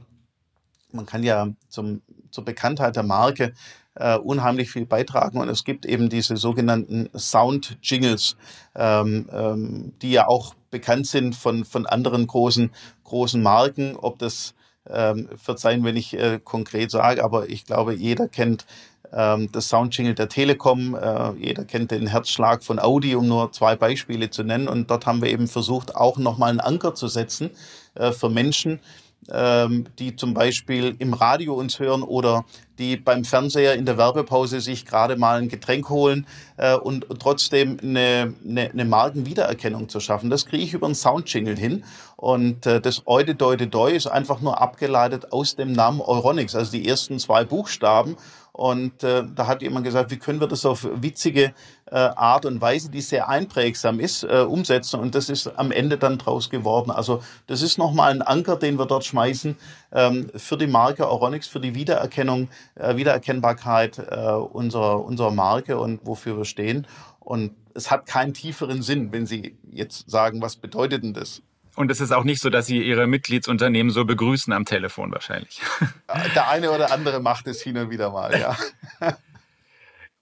Man 0.91 1.06
kann 1.06 1.24
ja 1.24 1.48
zum, 1.70 2.02
zur 2.32 2.44
Bekanntheit 2.44 2.98
der 2.98 3.04
Marke 3.04 3.54
äh, 3.96 4.17
unheimlich 4.17 4.70
viel 4.70 4.86
beitragen. 4.86 5.39
Und 5.39 5.48
es 5.48 5.63
gibt 5.63 5.86
eben 5.86 6.10
diese 6.10 6.36
sogenannten 6.36 7.10
Sound-Jingles, 7.17 8.36
ähm, 8.76 9.30
ähm, 9.32 9.94
die 10.02 10.12
ja 10.12 10.28
auch 10.28 10.56
bekannt 10.72 11.08
sind 11.08 11.36
von, 11.36 11.66
von 11.66 11.86
anderen 11.86 12.26
großen, 12.26 12.72
großen 13.04 13.42
Marken. 13.42 13.96
Ob 13.96 14.18
das, 14.20 14.56
ähm, 14.90 15.30
verzeihen, 15.36 15.84
wenn 15.84 15.96
ich 15.96 16.18
äh, 16.18 16.40
konkret 16.44 16.92
sage, 16.92 17.24
aber 17.24 17.50
ich 17.50 17.66
glaube, 17.66 17.94
jeder 17.94 18.28
kennt 18.28 18.66
ähm, 19.14 19.52
das 19.52 19.70
Soundjingle 19.70 20.16
der 20.16 20.30
Telekom, 20.30 20.96
äh, 20.96 21.32
jeder 21.34 21.66
kennt 21.66 21.92
den 21.92 22.08
Herzschlag 22.08 22.64
von 22.64 22.80
Audi, 22.80 23.16
um 23.16 23.28
nur 23.28 23.52
zwei 23.52 23.76
Beispiele 23.76 24.30
zu 24.30 24.44
nennen. 24.44 24.68
Und 24.68 24.90
dort 24.90 25.06
haben 25.06 25.22
wir 25.22 25.30
eben 25.30 25.48
versucht, 25.48 25.96
auch 25.96 26.18
nochmal 26.18 26.50
einen 26.50 26.60
Anker 26.60 26.96
zu 26.96 27.08
setzen 27.08 27.52
äh, 27.96 28.12
für 28.12 28.30
Menschen, 28.30 28.80
die 29.28 30.16
zum 30.16 30.34
Beispiel 30.34 30.96
im 30.98 31.14
Radio 31.14 31.54
uns 31.54 31.80
hören 31.80 32.02
oder 32.02 32.44
die 32.80 32.98
beim 32.98 33.24
Fernseher 33.24 33.76
in 33.76 33.86
der 33.86 33.98
Werbepause 33.98 34.60
sich 34.60 34.86
gerade 34.86 35.16
mal 35.16 35.40
ein 35.40 35.48
Getränk 35.48 35.90
holen 35.90 36.26
äh, 36.58 36.76
und 36.76 37.06
trotzdem 37.20 37.78
eine, 37.82 38.34
eine, 38.44 38.72
eine 38.72 38.86
Markenwiedererkennung 38.86 39.88
zu 39.88 40.00
schaffen. 40.00 40.32
Das 40.32 40.48
kriege 40.48 40.64
ich 40.64 40.74
über 40.74 40.88
einen 40.88 40.96
Soundjingle 40.96 41.56
hin. 41.56 41.84
Und 42.16 42.66
äh, 42.66 42.82
das 42.82 43.04
Eude 43.06 43.36
Deude 43.36 43.68
Deu 43.68 43.92
ist 43.92 44.08
einfach 44.08 44.42
nur 44.42 44.60
abgeleitet 44.60 45.32
aus 45.32 45.56
dem 45.56 45.72
Namen 45.72 46.02
Euronics, 46.02 46.56
also 46.56 46.72
die 46.72 46.88
ersten 46.88 47.20
zwei 47.20 47.46
Buchstaben. 47.46 48.18
Und 48.54 49.04
äh, 49.04 49.24
da 49.34 49.48
hat 49.48 49.62
jemand 49.62 49.86
gesagt, 49.86 50.12
wie 50.12 50.18
können 50.18 50.42
wir 50.42 50.48
das 50.48 50.66
auf 50.66 50.86
witzige 51.02 51.54
äh, 51.86 51.96
Art 51.96 52.46
und 52.46 52.60
Weise, 52.60 52.92
die 52.92 53.02
sehr 53.02 53.30
einprägsam 53.30 54.00
ist, 54.00 54.24
äh, 54.24 54.46
umsetzen. 54.48 55.00
Und 55.00 55.16
das 55.16 55.30
ist 55.30 55.48
am 55.48 55.72
Ende 55.72 55.98
dann 55.98 56.18
draus 56.18 56.50
geworden. 56.50 56.92
Also 56.92 57.24
das 57.48 57.62
ist 57.62 57.78
nochmal 57.78 58.12
ein 58.12 58.22
Anker, 58.22 58.58
den 58.58 58.78
wir 58.78 58.86
dort 58.86 59.06
schmeißen 59.06 59.56
ähm, 59.94 60.30
für 60.36 60.58
die 60.58 60.68
Marke 60.68 61.10
Oronix, 61.10 61.48
für 61.48 61.62
die 61.62 61.76
Wiedererkennung, 61.76 62.50
äh, 62.76 62.96
Wiedererkennbarkeit 62.98 64.00
äh, 64.00 64.32
unserer, 64.32 65.04
unserer 65.04 65.32
Marke 65.32 65.80
und 65.80 66.06
wofür 66.06 66.38
wir 66.38 66.46
stehen. 66.46 66.88
Und 67.20 67.56
es 67.74 67.90
hat 67.90 68.06
keinen 68.06 68.34
tieferen 68.34 68.82
Sinn, 68.82 69.14
wenn 69.14 69.26
Sie 69.26 69.58
jetzt 69.72 70.10
sagen, 70.10 70.42
was 70.42 70.58
bedeutet 70.58 71.04
denn 71.04 71.14
das? 71.14 71.42
Und 71.76 71.90
es 71.90 72.02
ist 72.02 72.12
auch 72.12 72.24
nicht 72.24 72.42
so, 72.42 72.50
dass 72.50 72.66
Sie 72.66 72.82
Ihre 72.82 73.08
Mitgliedsunternehmen 73.08 73.92
so 73.92 74.06
begrüßen 74.06 74.52
am 74.54 74.66
Telefon 74.66 75.12
wahrscheinlich. 75.12 75.62
Der 76.36 76.50
eine 76.50 76.72
oder 76.72 76.92
andere 76.92 77.22
macht 77.22 77.48
es 77.48 77.62
hin 77.62 77.78
und 77.78 77.90
wieder 77.90 78.12
mal, 78.12 78.38
ja. 78.40 78.58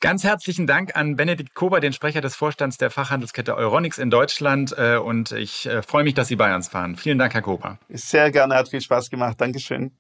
Ganz 0.02 0.24
herzlichen 0.24 0.66
Dank 0.66 0.96
an 0.96 1.18
Benedikt 1.18 1.56
Kober, 1.56 1.82
den 1.82 1.92
Sprecher 1.92 2.22
des 2.22 2.34
Vorstands 2.34 2.78
der 2.78 2.90
Fachhandelskette 2.90 3.54
Euronics 3.54 3.98
in 3.98 4.10
Deutschland. 4.10 4.74
Äh, 4.78 4.96
und 4.96 5.34
ich 5.34 5.66
äh, 5.66 5.82
freue 5.82 6.06
mich, 6.06 6.14
dass 6.14 6.30
Sie 6.30 6.38
bei 6.38 6.56
uns 6.56 6.74
waren. 6.74 6.96
Vielen 6.96 7.18
Dank, 7.18 7.34
Herr 7.34 7.42
Kober. 7.42 7.80
Sehr 7.90 8.32
gerne, 8.32 8.56
hat 8.56 8.70
viel 8.70 8.80
Spaß 8.80 9.10
gemacht. 9.10 9.42
Dankeschön. 9.42 9.92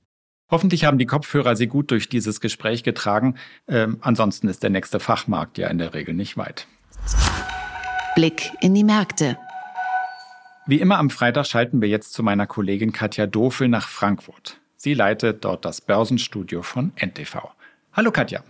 Hoffentlich 0.49 0.85
haben 0.85 0.97
die 0.97 1.05
Kopfhörer 1.05 1.57
Sie 1.57 1.67
gut 1.67 1.91
durch 1.91 2.07
dieses 2.07 2.39
Gespräch 2.39 2.83
getragen. 2.83 3.35
Ähm, 3.67 3.97
ansonsten 3.99 4.47
ist 4.47 4.63
der 4.63 4.69
nächste 4.69 5.01
Fachmarkt 5.01 5.57
ja 5.57 5.67
in 5.67 5.77
der 5.77 5.93
Regel 5.93 6.13
nicht 6.13 6.37
weit. 6.37 6.65
Blick 8.15 8.51
in 8.61 8.73
die 8.73 8.85
Märkte. 8.85 9.37
Wie 10.69 10.79
immer 10.79 10.99
am 10.99 11.09
Freitag 11.09 11.47
schalten 11.47 11.81
wir 11.81 11.89
jetzt 11.89 12.13
zu 12.13 12.21
meiner 12.21 12.45
Kollegin 12.45 12.91
Katja 12.91 13.25
Dofel 13.25 13.69
nach 13.69 13.87
Frankfurt. 13.87 14.61
Sie 14.75 14.93
leitet 14.93 15.43
dort 15.43 15.65
das 15.65 15.81
Börsenstudio 15.81 16.61
von 16.61 16.91
NTV. 16.95 17.49
Hallo 17.91 18.11
Katja. 18.11 18.43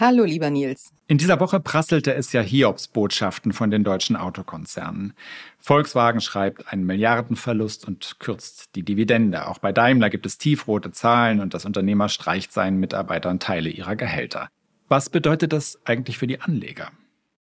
Hallo, 0.00 0.22
lieber 0.22 0.50
Nils. 0.50 0.92
In 1.08 1.18
dieser 1.18 1.40
Woche 1.40 1.58
prasselte 1.58 2.14
es 2.14 2.32
ja 2.32 2.42
Hiobsbotschaften 2.42 3.52
von 3.52 3.72
den 3.72 3.82
deutschen 3.82 4.14
Autokonzernen. 4.14 5.14
Volkswagen 5.58 6.20
schreibt 6.20 6.72
einen 6.72 6.86
Milliardenverlust 6.86 7.88
und 7.88 8.20
kürzt 8.20 8.76
die 8.76 8.84
Dividende. 8.84 9.48
Auch 9.48 9.58
bei 9.58 9.72
Daimler 9.72 10.10
gibt 10.10 10.26
es 10.26 10.38
tiefrote 10.38 10.92
Zahlen 10.92 11.40
und 11.40 11.54
das 11.54 11.64
Unternehmer 11.64 12.08
streicht 12.08 12.52
seinen 12.52 12.78
Mitarbeitern 12.78 13.40
Teile 13.40 13.68
ihrer 13.68 13.96
Gehälter. 13.96 14.48
Was 14.86 15.10
bedeutet 15.10 15.52
das 15.52 15.80
eigentlich 15.84 16.18
für 16.18 16.28
die 16.28 16.40
Anleger? 16.40 16.92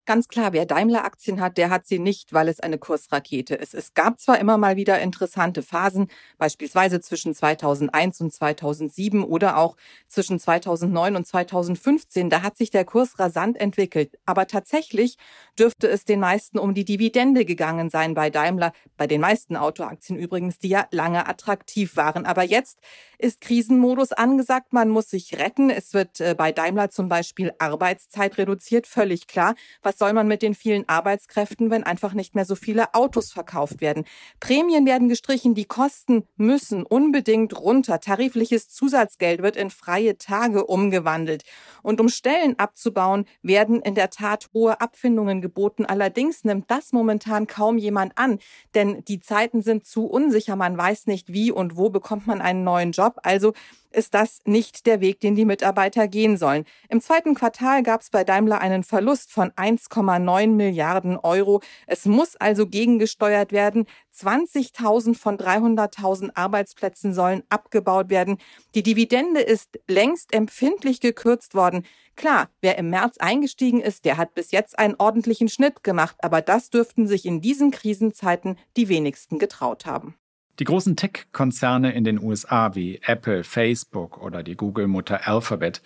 Ganz 0.06 0.28
klar, 0.28 0.52
wer 0.52 0.66
Daimler-Aktien 0.66 1.40
hat, 1.40 1.58
der 1.58 1.70
hat 1.70 1.88
sie 1.88 1.98
nicht, 1.98 2.34
weil 2.34 2.50
es 2.50 2.60
eine 2.60 2.78
Kursrakete 2.78 3.56
ist. 3.56 3.74
Es 3.74 3.94
gab 3.94 4.20
zwar 4.20 4.38
immer 4.38 4.58
mal 4.58 4.76
wieder 4.76 5.00
interessante 5.00 5.64
Phasen, 5.64 6.10
beispielsweise 6.38 7.00
zwischen 7.00 7.34
2001 7.34 8.20
und 8.20 8.34
2007 8.34 9.24
oder 9.24 9.56
auch 9.56 9.78
zwischen 10.10 10.40
2009 10.40 11.16
und 11.16 11.26
2015. 11.26 12.30
Da 12.30 12.42
hat 12.42 12.58
sich 12.58 12.70
der 12.70 12.84
Kurs 12.84 13.18
rasant 13.18 13.56
entwickelt. 13.58 14.20
Aber 14.26 14.46
tatsächlich 14.46 15.16
dürfte 15.58 15.88
es 15.88 16.04
den 16.04 16.20
meisten 16.20 16.60
um 16.60 16.74
die 16.74 16.84
Dividende 16.84 17.46
gegangen 17.46 17.90
sein 17.90 18.14
bei 18.14 18.30
Daimler, 18.30 18.74
bei 18.98 19.08
den 19.08 19.22
meisten 19.22 19.56
Autoaktien 19.56 20.20
übrigens, 20.20 20.60
die 20.60 20.68
ja 20.68 20.86
lange 20.92 21.30
attraktiv 21.30 21.96
waren. 21.96 22.26
Aber 22.26 22.44
jetzt 22.44 22.80
ist 23.20 23.40
Krisenmodus 23.40 24.12
angesagt. 24.12 24.74
Man 24.74 24.90
muss 24.90 25.10
sich 25.10 25.40
retten. 25.40 25.70
Es 25.70 25.94
wird 25.94 26.20
äh, 26.20 26.36
bei 26.38 26.52
Daimler 26.52 26.90
zum 26.90 27.08
Beispiel 27.08 27.54
Arbeitszeit 27.58 28.38
reduziert, 28.38 28.86
völlig 28.86 29.28
klar. 29.28 29.56
Was 29.82 29.93
soll 29.98 30.14
man 30.14 30.28
mit 30.28 30.42
den 30.42 30.56
vielen 30.56 30.88
Arbeitskräften, 30.88 31.70
wenn 31.70 31.84
einfach 31.84 32.14
nicht 32.14 32.36
mehr 32.36 32.46
so 32.46 32.56
viele 32.56 32.94
Autos 32.94 33.32
verkauft 33.32 33.82
werden? 33.82 34.06
Prämien 34.40 34.86
werden 34.86 35.10
gestrichen, 35.10 35.56
die 35.56 35.66
Kosten 35.66 36.28
müssen 36.36 36.84
unbedingt 36.84 37.60
runter. 37.60 38.00
Tarifliches 38.00 38.70
Zusatzgeld 38.70 39.42
wird 39.42 39.56
in 39.56 39.70
freie 39.70 40.18
Tage 40.18 40.66
umgewandelt. 40.66 41.44
Und 41.82 42.00
um 42.02 42.10
Stellen 42.10 42.58
abzubauen, 42.60 43.26
werden 43.42 43.82
in 43.82 43.96
der 43.96 44.10
Tat 44.10 44.50
hohe 44.54 44.82
Abfindungen 44.82 45.42
geboten. 45.42 45.86
Allerdings 45.86 46.44
nimmt 46.44 46.70
das 46.70 46.92
momentan 46.92 47.48
kaum 47.48 47.78
jemand 47.78 48.18
an, 48.18 48.40
denn 48.76 49.04
die 49.06 49.20
Zeiten 49.20 49.62
sind 49.62 49.86
zu 49.86 50.06
unsicher. 50.06 50.56
Man 50.56 50.78
weiß 50.78 51.08
nicht, 51.08 51.34
wie 51.34 51.52
und 51.52 51.78
wo 51.78 51.90
bekommt 51.90 52.28
man 52.28 52.42
einen 52.42 52.64
neuen 52.64 52.92
Job. 52.92 53.20
Also 53.24 53.54
ist 53.94 54.14
das 54.14 54.40
nicht 54.46 54.86
der 54.86 55.02
Weg, 55.02 55.20
den 55.20 55.36
die 55.36 55.46
Mitarbeiter 55.46 56.08
gehen 56.08 56.38
sollen. 56.38 56.66
Im 56.90 57.02
zweiten 57.02 57.36
Quartal 57.36 57.84
gab 57.84 58.02
es 58.02 58.10
bei 58.10 58.24
Daimler 58.24 58.62
einen 58.62 58.84
Verlust 58.84 59.32
von 59.32 59.52
1,9 59.52 60.48
Milliarden 60.48 61.18
Euro. 61.18 61.62
Es 61.88 62.06
muss 62.06 62.36
also 62.36 62.68
gegengesteuert 62.68 63.52
werden. 63.52 63.86
20.000 64.16 65.16
von 65.16 65.38
300.000 65.38 66.32
Arbeitsplätzen 66.36 67.14
sollen 67.14 67.44
abgebaut 67.50 68.10
werden. 68.10 68.38
Die 68.76 68.84
Dividende 68.84 69.42
ist 69.42 69.80
längst 69.88 70.34
empfindlich 70.34 71.00
gekürzt 71.00 71.56
worden. 71.56 71.86
Klar, 72.16 72.50
wer 72.62 72.78
im 72.78 72.90
März 72.90 73.18
eingestiegen 73.18 73.82
ist, 73.82 74.06
der 74.06 74.18
hat 74.18 74.36
bis 74.36 74.52
jetzt 74.52 74.78
einen 74.78 74.96
ordentlichen 74.98 75.50
Schnitt 75.50 75.84
gemacht, 75.84 76.18
aber 76.20 76.42
das 76.42 76.70
dürften 76.70 77.08
sich 77.08 77.26
in 77.26 77.42
diesen 77.42 77.72
Krisenzeiten 77.72 78.58
die 78.78 78.88
wenigsten 78.88 79.40
getraut 79.40 79.86
haben. 79.86 80.16
Die 80.60 80.66
großen 80.66 80.96
Tech-Konzerne 80.96 81.94
in 81.94 82.04
den 82.04 82.22
USA 82.22 82.76
wie 82.76 83.00
Apple, 83.04 83.44
Facebook 83.44 84.22
oder 84.22 84.44
die 84.44 84.56
Google-Mutter 84.56 85.28
Alphabet 85.28 85.82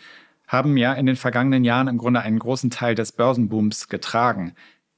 haben 0.45 0.75
ja 0.75 0.93
in 0.93 1.05
den 1.05 1.15
vergangenen 1.15 1.63
Jahren 1.63 1.87
im 1.87 1.97
Grunde 1.97 2.19
einen 2.19 2.39
großen 2.39 2.69
Teil 2.69 2.93
des 2.93 3.13
Börsenbooms 3.13 3.87
getragen. 3.87 4.55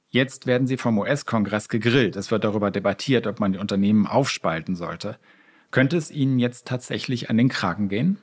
Jetzt 0.08 0.46
werden 0.46 0.66
sie 0.66 0.76
vom 0.76 0.98
US-Kongress 0.98 1.68
gegrillt. 1.68 2.16
Es 2.16 2.32
wird 2.32 2.42
darüber 2.42 2.72
debattiert, 2.72 3.28
ob 3.28 3.38
man 3.38 3.52
die 3.52 3.60
Unternehmen 3.60 4.08
aufspalten 4.08 4.74
sollte. 4.74 5.18
Könnte 5.70 5.96
es 5.96 6.10
ihnen 6.10 6.40
jetzt 6.40 6.66
tatsächlich 6.66 7.30
an 7.30 7.36
den 7.36 7.48
Kragen 7.48 7.88
gehen? 7.88 8.18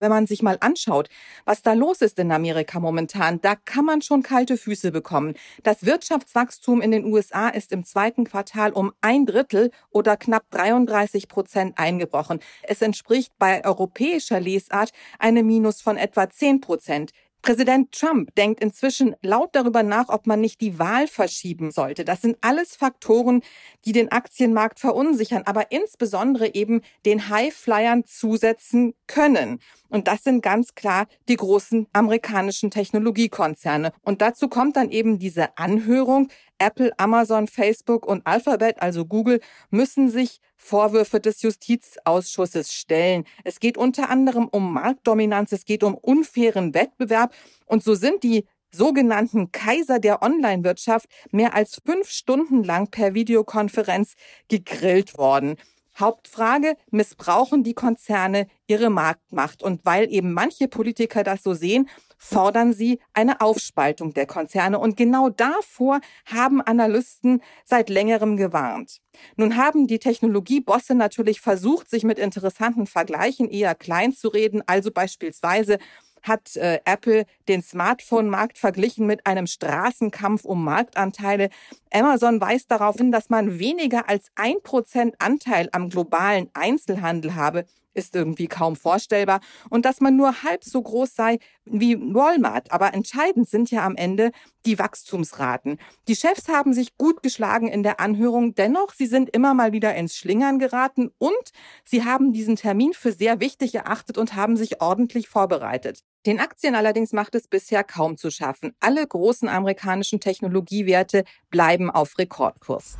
Wenn 0.00 0.10
man 0.10 0.26
sich 0.26 0.42
mal 0.42 0.58
anschaut, 0.60 1.08
was 1.44 1.62
da 1.62 1.72
los 1.72 2.02
ist 2.02 2.18
in 2.18 2.30
Amerika 2.30 2.78
momentan, 2.78 3.40
da 3.40 3.56
kann 3.56 3.84
man 3.84 4.00
schon 4.00 4.22
kalte 4.22 4.56
Füße 4.56 4.92
bekommen. 4.92 5.34
Das 5.64 5.84
Wirtschaftswachstum 5.84 6.80
in 6.80 6.92
den 6.92 7.04
USA 7.04 7.48
ist 7.48 7.72
im 7.72 7.84
zweiten 7.84 8.24
Quartal 8.24 8.72
um 8.72 8.92
ein 9.00 9.26
Drittel 9.26 9.70
oder 9.90 10.16
knapp 10.16 10.44
33 10.50 11.28
Prozent 11.28 11.78
eingebrochen. 11.78 12.38
Es 12.62 12.80
entspricht 12.80 13.32
bei 13.38 13.64
europäischer 13.64 14.38
Lesart 14.40 14.92
einem 15.18 15.46
Minus 15.46 15.80
von 15.80 15.96
etwa 15.96 16.30
10 16.30 16.60
Prozent. 16.60 17.12
Präsident 17.48 17.92
Trump 17.92 18.34
denkt 18.34 18.60
inzwischen 18.62 19.16
laut 19.22 19.54
darüber 19.54 19.82
nach, 19.82 20.10
ob 20.10 20.26
man 20.26 20.38
nicht 20.38 20.60
die 20.60 20.78
Wahl 20.78 21.06
verschieben 21.06 21.70
sollte. 21.70 22.04
Das 22.04 22.20
sind 22.20 22.36
alles 22.42 22.76
Faktoren, 22.76 23.40
die 23.86 23.92
den 23.92 24.12
Aktienmarkt 24.12 24.78
verunsichern, 24.78 25.44
aber 25.46 25.72
insbesondere 25.72 26.54
eben 26.54 26.82
den 27.06 27.30
Highflyern 27.30 28.04
zusetzen 28.04 28.92
können. 29.06 29.60
Und 29.88 30.08
das 30.08 30.24
sind 30.24 30.42
ganz 30.42 30.74
klar 30.74 31.06
die 31.30 31.36
großen 31.36 31.86
amerikanischen 31.94 32.70
Technologiekonzerne. 32.70 33.92
Und 34.02 34.20
dazu 34.20 34.48
kommt 34.48 34.76
dann 34.76 34.90
eben 34.90 35.18
diese 35.18 35.56
Anhörung. 35.56 36.28
Apple, 36.58 36.92
Amazon, 36.98 37.46
Facebook 37.46 38.06
und 38.06 38.26
Alphabet, 38.26 38.80
also 38.80 39.04
Google, 39.04 39.40
müssen 39.70 40.08
sich 40.08 40.40
Vorwürfe 40.56 41.20
des 41.20 41.42
Justizausschusses 41.42 42.72
stellen. 42.72 43.24
Es 43.44 43.60
geht 43.60 43.78
unter 43.78 44.10
anderem 44.10 44.48
um 44.48 44.72
Marktdominanz, 44.72 45.52
es 45.52 45.64
geht 45.64 45.82
um 45.82 45.94
unfairen 45.94 46.74
Wettbewerb. 46.74 47.34
Und 47.66 47.82
so 47.82 47.94
sind 47.94 48.22
die 48.22 48.44
sogenannten 48.70 49.50
Kaiser 49.52 49.98
der 49.98 50.22
Online-Wirtschaft 50.22 51.06
mehr 51.30 51.54
als 51.54 51.80
fünf 51.84 52.10
Stunden 52.10 52.64
lang 52.64 52.88
per 52.88 53.14
Videokonferenz 53.14 54.14
gegrillt 54.48 55.16
worden. 55.16 55.56
Hauptfrage, 55.98 56.76
missbrauchen 56.90 57.64
die 57.64 57.74
Konzerne 57.74 58.46
ihre 58.66 58.90
Marktmacht? 58.90 59.62
Und 59.62 59.84
weil 59.84 60.12
eben 60.12 60.32
manche 60.32 60.68
Politiker 60.68 61.24
das 61.24 61.42
so 61.42 61.54
sehen, 61.54 61.88
fordern 62.18 62.72
sie 62.72 62.98
eine 63.14 63.40
Aufspaltung 63.40 64.12
der 64.12 64.26
Konzerne. 64.26 64.78
Und 64.78 64.96
genau 64.96 65.30
davor 65.30 66.00
haben 66.26 66.60
Analysten 66.60 67.40
seit 67.64 67.88
längerem 67.88 68.36
gewarnt. 68.36 68.98
Nun 69.36 69.56
haben 69.56 69.86
die 69.86 69.98
Technologiebosse 69.98 70.94
natürlich 70.94 71.40
versucht, 71.40 71.88
sich 71.88 72.04
mit 72.04 72.18
interessanten 72.18 72.86
Vergleichen 72.86 73.48
eher 73.48 73.74
klein 73.74 74.12
zu 74.12 74.28
reden, 74.28 74.62
also 74.66 74.90
beispielsweise 74.90 75.78
hat 76.22 76.56
äh, 76.56 76.80
Apple 76.84 77.24
den 77.48 77.62
Smartphone-Markt 77.62 78.58
verglichen 78.58 79.06
mit 79.06 79.26
einem 79.26 79.46
Straßenkampf 79.46 80.44
um 80.44 80.64
Marktanteile. 80.64 81.50
Amazon 81.92 82.40
weist 82.40 82.70
darauf 82.70 82.96
hin, 82.96 83.12
dass 83.12 83.30
man 83.30 83.58
weniger 83.58 84.08
als 84.08 84.28
ein 84.34 84.56
Prozent 84.62 85.14
Anteil 85.18 85.68
am 85.72 85.90
globalen 85.90 86.50
Einzelhandel 86.54 87.34
habe 87.34 87.64
ist 87.98 88.16
irgendwie 88.16 88.46
kaum 88.46 88.76
vorstellbar 88.76 89.40
und 89.68 89.84
dass 89.84 90.00
man 90.00 90.16
nur 90.16 90.42
halb 90.42 90.64
so 90.64 90.80
groß 90.80 91.14
sei 91.14 91.38
wie 91.64 91.98
Walmart. 91.98 92.72
Aber 92.72 92.94
entscheidend 92.94 93.48
sind 93.48 93.70
ja 93.70 93.84
am 93.84 93.96
Ende 93.96 94.30
die 94.64 94.78
Wachstumsraten. 94.78 95.78
Die 96.08 96.16
Chefs 96.16 96.48
haben 96.48 96.72
sich 96.72 96.96
gut 96.96 97.22
geschlagen 97.22 97.68
in 97.68 97.82
der 97.82 98.00
Anhörung. 98.00 98.54
Dennoch, 98.54 98.94
sie 98.94 99.06
sind 99.06 99.30
immer 99.30 99.54
mal 99.54 99.72
wieder 99.72 99.94
ins 99.94 100.16
Schlingern 100.16 100.58
geraten 100.58 101.10
und 101.18 101.52
sie 101.84 102.04
haben 102.04 102.32
diesen 102.32 102.56
Termin 102.56 102.92
für 102.94 103.12
sehr 103.12 103.40
wichtig 103.40 103.74
erachtet 103.74 104.16
und 104.16 104.34
haben 104.34 104.56
sich 104.56 104.80
ordentlich 104.80 105.28
vorbereitet. 105.28 106.04
Den 106.26 106.40
Aktien 106.40 106.74
allerdings 106.74 107.12
macht 107.12 107.34
es 107.34 107.48
bisher 107.48 107.84
kaum 107.84 108.16
zu 108.16 108.30
schaffen. 108.30 108.74
Alle 108.80 109.06
großen 109.06 109.48
amerikanischen 109.48 110.20
Technologiewerte 110.20 111.24
bleiben 111.50 111.90
auf 111.90 112.18
Rekordkurs. 112.18 112.98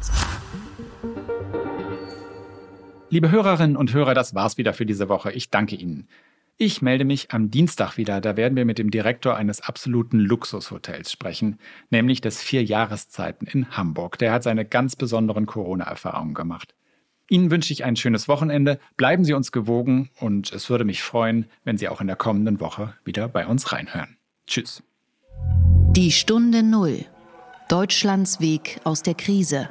Liebe 3.10 3.30
Hörerinnen 3.30 3.76
und 3.76 3.94
Hörer, 3.94 4.12
das 4.12 4.34
war's 4.34 4.58
wieder 4.58 4.74
für 4.74 4.84
diese 4.84 5.08
Woche. 5.08 5.32
Ich 5.32 5.48
danke 5.48 5.76
Ihnen. 5.76 6.08
Ich 6.58 6.82
melde 6.82 7.06
mich 7.06 7.30
am 7.30 7.50
Dienstag 7.50 7.96
wieder. 7.96 8.20
Da 8.20 8.36
werden 8.36 8.54
wir 8.54 8.66
mit 8.66 8.78
dem 8.78 8.90
Direktor 8.90 9.34
eines 9.34 9.62
absoluten 9.62 10.18
Luxushotels 10.18 11.10
sprechen, 11.10 11.58
nämlich 11.88 12.20
des 12.20 12.42
Vier 12.42 12.62
Jahreszeiten 12.62 13.46
in 13.46 13.70
Hamburg. 13.70 14.18
Der 14.18 14.32
hat 14.32 14.42
seine 14.42 14.66
ganz 14.66 14.94
besonderen 14.94 15.46
Corona-Erfahrungen 15.46 16.34
gemacht. 16.34 16.74
Ihnen 17.30 17.50
wünsche 17.50 17.72
ich 17.72 17.82
ein 17.82 17.96
schönes 17.96 18.28
Wochenende. 18.28 18.78
Bleiben 18.98 19.24
Sie 19.24 19.32
uns 19.32 19.52
gewogen 19.52 20.10
und 20.20 20.52
es 20.52 20.68
würde 20.68 20.84
mich 20.84 21.02
freuen, 21.02 21.46
wenn 21.64 21.78
Sie 21.78 21.88
auch 21.88 22.02
in 22.02 22.08
der 22.08 22.16
kommenden 22.16 22.60
Woche 22.60 22.92
wieder 23.04 23.26
bei 23.28 23.46
uns 23.46 23.72
reinhören. 23.72 24.18
Tschüss. 24.46 24.82
Die 25.92 26.12
Stunde 26.12 26.62
Null. 26.62 27.06
Deutschlands 27.70 28.40
Weg 28.40 28.80
aus 28.84 29.02
der 29.02 29.14
Krise. 29.14 29.70